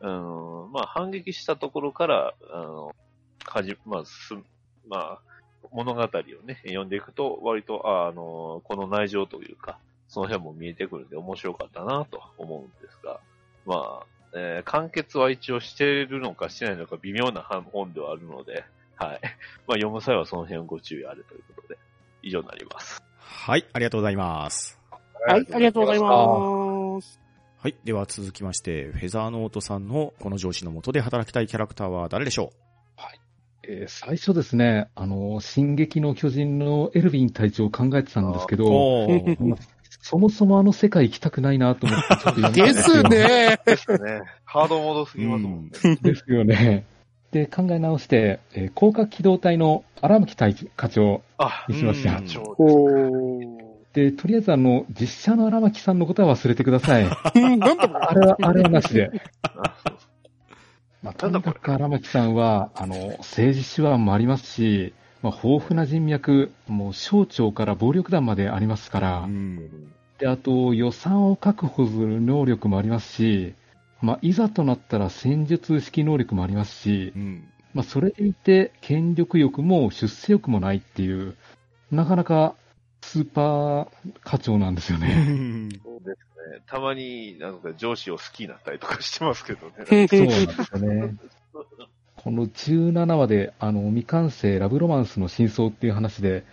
[0.00, 2.94] あの、まあ、反撃したところから、あの、
[3.44, 4.34] はじ、まあ、す、
[4.88, 5.20] まあ、
[5.70, 6.06] 物語を
[6.44, 9.78] ね、読んでいくと、割と、ああの、この内情というか、
[10.08, 13.20] その辺も見えてくるんで面白かったなと思うんですが、
[13.66, 18.64] まあ、えー完結は一応してるのかしてないのか微妙な本ではあるので、
[18.96, 19.20] はい。
[19.66, 21.78] まあ読む際はその辺をご注意あれということで、
[22.22, 23.02] 以上になります。
[23.20, 24.78] はい、ありがとうございます。
[25.26, 27.20] はい、ありがとうございます。
[27.58, 27.76] はい。
[27.84, 32.52] では続きまして、フェザーノートさんのこの上司の下で働きたいキャラクターは誰でしょ
[33.70, 39.06] えー最初ですね、あの、進撃の巨人のエルヴィン隊長を考えてたんですけうど、
[40.00, 43.08] そもそもあの世界行きたくないなと思ってちょっとでですよすね。
[43.08, 44.22] ね。
[44.46, 45.70] ハードモードすぎますもんね。
[46.00, 46.86] ですよね。
[47.30, 52.22] で、考え直して、えー広角機動隊の荒牧隊課長あ、にしました。
[53.92, 57.04] で、とりあえずあの、実写の荒牧さんのことは忘れてください。
[57.04, 59.10] あれは、あれはなしで。
[61.02, 69.92] まあ、とにかく荒牧さんは、あの、政治手腕もありますし、まあ、豊富な人脈、もう省庁から暴力団までありますから、うん。
[70.18, 73.54] で、あと予算を確保する能力もありますし、
[74.00, 77.48] まあ、いざとなったら戦術指揮能力もありますしう、ん。
[77.74, 81.36] まあ、それでいて、権力欲も出世欲もないっていう、
[81.92, 82.54] なかなか
[83.08, 83.88] スーパー
[84.22, 85.70] 課長なんですよね。
[85.82, 86.62] そうですね。
[86.66, 89.72] たまになんか上司を好きになったりとかしてますけどね。
[90.06, 91.14] そうなんですよね。
[92.16, 96.44] この17話で、あの、未完成ラブロマンスの真相っていう話で、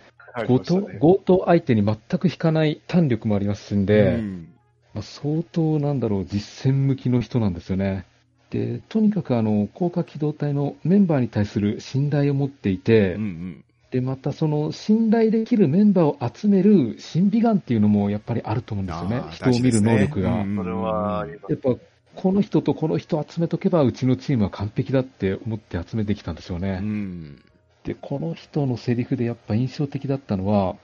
[0.46, 4.48] 強盗、強盗相手に全く引かない胆力もありますんで、うん
[4.94, 8.06] まあ、相当なんだろう、実践向きの人なんですよね。
[8.48, 20.30] で、とにかくあの、高架機動隊のメンバーに対する信頼を持っていて、うんうんで、またその信頼できるメンバーを集める審美眼っていうのもやっぱりあると思うんですよね人を見る能力が。
[20.30, 21.80] 大事ですねそれはありますやっぱ、
[22.16, 26.80] この人とこの人集めとけば、うちのチームは完璧だって思って集めてきたんですよね。
[26.82, 27.42] うん
[27.86, 30.74] で、この人のセリフでやっぱ印象的だったのは、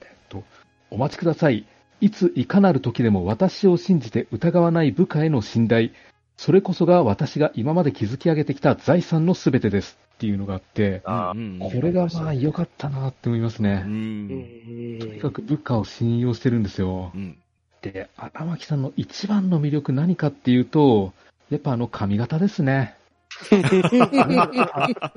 [0.00, 0.44] えっと、
[0.90, 1.66] お待ちください。
[2.00, 5.90] いついかなる時でも私を信じて疑わない部下への信頼。
[6.36, 9.98] それこそが私が今まで築き上げてきた財産のすべてです。
[10.22, 11.10] っていうのがあって、こ
[11.82, 13.82] れがまあ良かったなって思いますうね。
[13.82, 14.28] ん
[15.00, 17.18] とにかく部下を信用してるんですよう。
[17.18, 17.36] ん
[17.80, 21.12] で、荒牧さんの一番の魅力何かっていうと、
[21.50, 22.94] やっぱあの髪型ですね。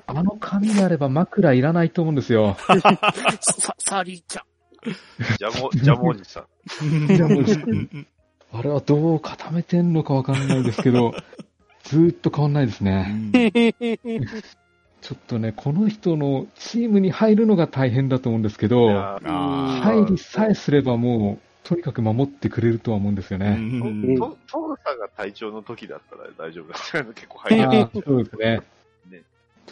[0.08, 2.58] あの髪であれば枕いらないと思うんですよ。
[3.42, 4.46] さ、サリーちゃん。
[5.38, 6.48] ジャモ、ジャムおじさ
[6.82, 7.12] ん。
[7.16, 7.46] いやもう
[8.54, 11.14] あれはどう固めてんのかわかんないですけど、
[11.84, 13.32] ずーっと変わんないですね。
[15.06, 23.56] ちょっとね、この人のチームに入るのが大変だと思うんですけど、入りさえすればもう、とにかく守ってくれるとは思うんですよーね。
[23.60, 28.62] うんトトールさんが隊長の時だったら大丈夫だった結構入り そうですね。
[29.12, 29.22] ね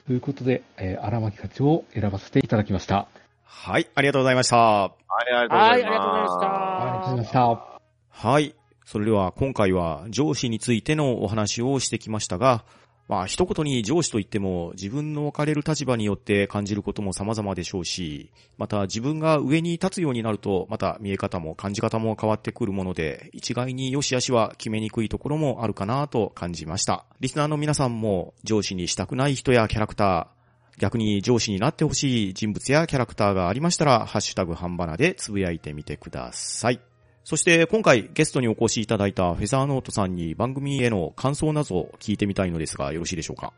[0.05, 3.07] ということで、えー荒牧課長を選ばせていただきました。
[3.43, 4.57] はい、ありがとうございました。
[4.57, 4.93] は
[5.31, 5.79] い、ありがとうございます。
[5.79, 8.27] はいありがとうございましたありがとうございました。
[8.29, 8.55] はい。
[8.85, 12.63] それでは今回は上司についてのお話をしてきましたが、
[13.07, 27.05] まあ一言に上司といっても自分の置かれる立場によって感じることも様々でしょうし、また自分が上に立つようになるとまた見え方も感じ方も変わってくるもので、一概に良し悪しは決めにくいところもあるかなと感じました。
[27.19, 36.92] リスナーの皆さんも上司にしたくない人やキャラクター、逆に上司になってほしい人物やキャラクターがありましたら、ハッシュタグ半ばなでつぶやいてみてください。
[37.23, 43.53] そして今回ゲストにお越しいただいたフェザーノートさんに番組への感想などを聞いてみたいのですがよろしいでしょうか？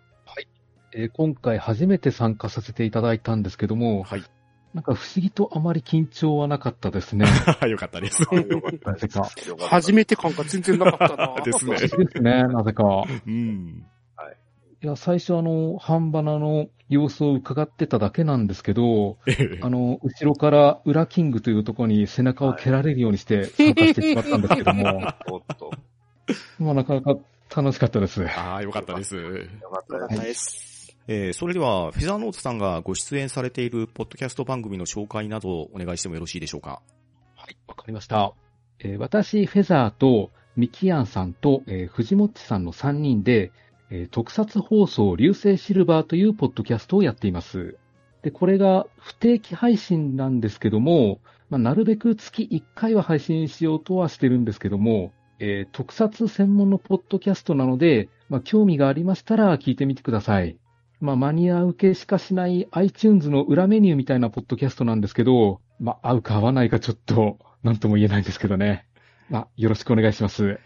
[0.94, 4.24] えー今回初めて参加させていただいたんですけども、はい。
[4.74, 7.26] なんか不思議とあまり緊張はなかったですね。
[7.68, 8.22] よかったです。
[8.22, 8.28] よ
[8.62, 9.20] かったなぜか？
[9.48, 11.42] よかった 初めて感が全然なかったな。
[11.44, 11.76] ですね。
[11.78, 12.84] ですね、なぜか。
[13.26, 13.86] うん。
[14.84, 25.72] いや、最初あの、半ばなの様子を伺ってただけなんですけど、ええあの、後ろから裏キングというところに背中を蹴られるようにして参加してしまったんですけども、 おっと。
[26.60, 27.16] まあなかなか
[27.56, 28.24] 楽しかったです。
[28.28, 29.16] ああ、よかったです。
[29.16, 29.22] よ
[29.72, 30.16] かった。
[30.16, 30.96] です。
[31.08, 36.82] えーそれでは、フェザーノートさんがご出演されているポッドキャスト番組の紹介などをお願いしてもよろしいでしょうか？
[37.36, 38.34] はい、わかりました。
[38.80, 43.52] えー私、フェザーと、ミキアンさんと、えー藤もっちさんの3人で、
[43.90, 47.78] えー特撮放送流星シルバーというポッドキャストをやっています。
[48.22, 51.20] で、これが不定期配信なんですけども、
[51.50, 60.58] まあ、なるべく月1回は配信しようとはしてるんですけども、えー特撮専門のポッドキャストなので、まあ、興味がありましたら聞いてみてください。
[61.02, 68.88] まあ、マニア受けしかしない iTunes の裏メニューみたいなポッドキャストなんですけど、まあ、合うか合わないかちょっと、なんとも言えないんですけどね。
[69.30, 70.60] まあ、よろしくお願いします。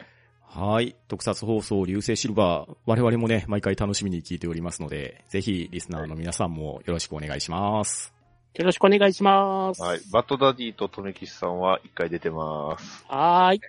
[0.51, 0.95] はい。
[1.07, 2.75] 特撮放送流星シルバー。
[2.87, 8.13] 我々もね、毎回楽しみに聞いておりますので、ぜひリスナーの皆さんもよろしくお願いします。
[8.55, 9.81] よろしくお願いします。
[9.81, 10.01] はい。
[10.11, 13.05] バッドダディとトメキシさんは一回出てます。
[13.07, 13.61] はーい。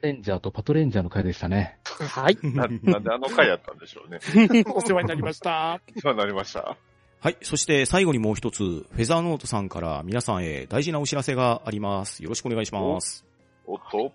[0.00, 1.78] レンジャーとパトレンジャーの回でしたね。
[1.84, 2.38] はい。
[2.42, 4.20] ななんであの回やったんでしょうね。
[4.74, 5.82] お世話になりました。
[5.96, 6.76] お世話になりました。
[7.20, 7.36] はい。
[7.42, 12.22] そして最後にもう一つ、フェザーノートさんから皆さんへ大事なお知らせがあります。
[12.22, 13.26] よろしくお願いします。
[13.66, 14.12] おっと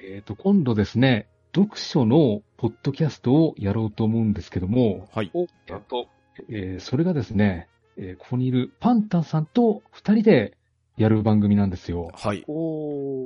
[0.00, 1.26] えっ、と、今度ですね、
[1.58, 5.32] 読書のポッドキャストをやろうと思うんですけども、はい。
[5.68, 6.06] なんと、
[6.48, 10.56] えーそれがですね、えーここにいるパンタンさんと二人で
[10.96, 12.10] やる番組なんですよ。
[12.14, 12.44] はい。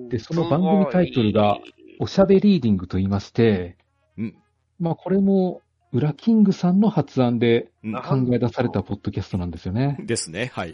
[0.09, 1.59] で、その番組タイトルが、
[1.99, 3.77] おしゃべリーディングと言いまして、
[4.17, 4.37] うん。
[4.81, 5.61] まあこれも、
[5.93, 9.99] ウラキングさんの発案でうん考え出されたポッドキャストなんですよね。
[10.01, 10.51] ですね。
[10.55, 10.73] はい。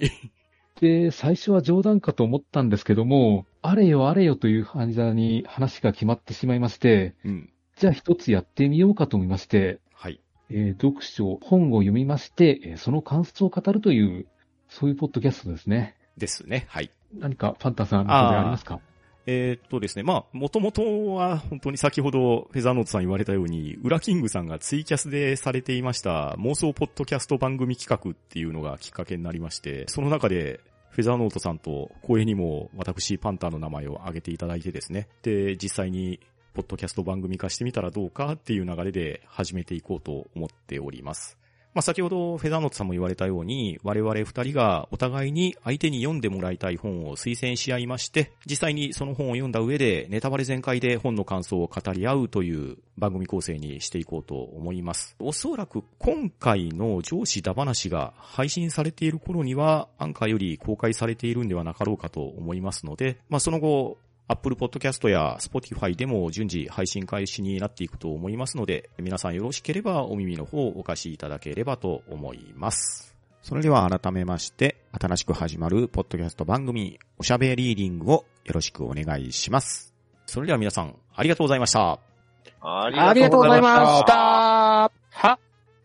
[0.80, 7.50] で、最初は冗談かと思ったんですけども、あれよあれよという感じに話が決まってしまいまして、うん。
[7.76, 10.20] じゃあ一つやってみようかと思いまして、はい。
[10.50, 14.26] えー読書、本を読みまして、えーその感想を語るという、
[14.68, 15.96] そういうポッドキャストですね。
[16.16, 16.66] ですね。
[16.68, 16.90] はい。
[17.18, 18.80] 何かパンタさん、ありますか？
[19.30, 30.60] えーっとですね、まあ、もともとは本当に先ほどフェザーノートさん言われたように、ウラキングさんがツイキャスでされていました妄想ポッドキャスト番組企画っていうのがきっかけになりまして、その中で
[30.98, 36.18] フェザーノートさんと公営にも私パンターの名前を挙げていただいてですね、で、実際に
[36.54, 41.38] ポッドキャスト番組化してみたらどうかっていう流れで始めていこうと思っております。
[41.78, 55.14] まあ、先ほどフェザーノートさんも言われたように、我々二人がお互いに相手に読んでもらいたい本を推薦し合いまして、実際にその本を読んだ上でネタバレ全開で本の感想を語り合うという番組構成にしていこうと思います。
[55.20, 63.98] おそらく今回の上司だ話が配信されている頃には、アンカーより公開されているんではなかろうかと思いますので、まあ、その後、
[64.30, 73.16] Apple Podcast や Spotify でも順次配信開始になっていくと思いますので、皆さんよろしければお耳の方をお貸しいただければと思います。
[73.40, 79.94] それでは改めまして、新しく始まるポッドキャスト番組、おしゃべりーディングをよろしくお願いします。
[80.26, 81.98] それでは皆さん、ありがとうございました。
[82.60, 84.04] あありがとうございまし。
[84.04, 84.92] た。
[85.10, 85.38] は、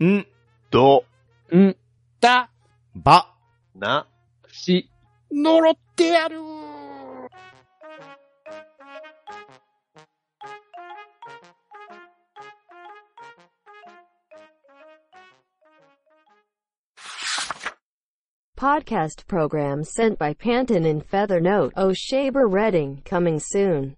[0.04, 0.28] ん、
[0.70, 1.06] ど、
[1.50, 1.78] うん、
[2.20, 2.50] だ、
[2.94, 3.34] ば、
[3.74, 4.06] な、
[4.52, 4.90] し、
[5.32, 6.63] 呪ってやる
[18.64, 23.98] Podcast program sent by Panton and Feather Note O'Shaber oh, Reading, coming soon.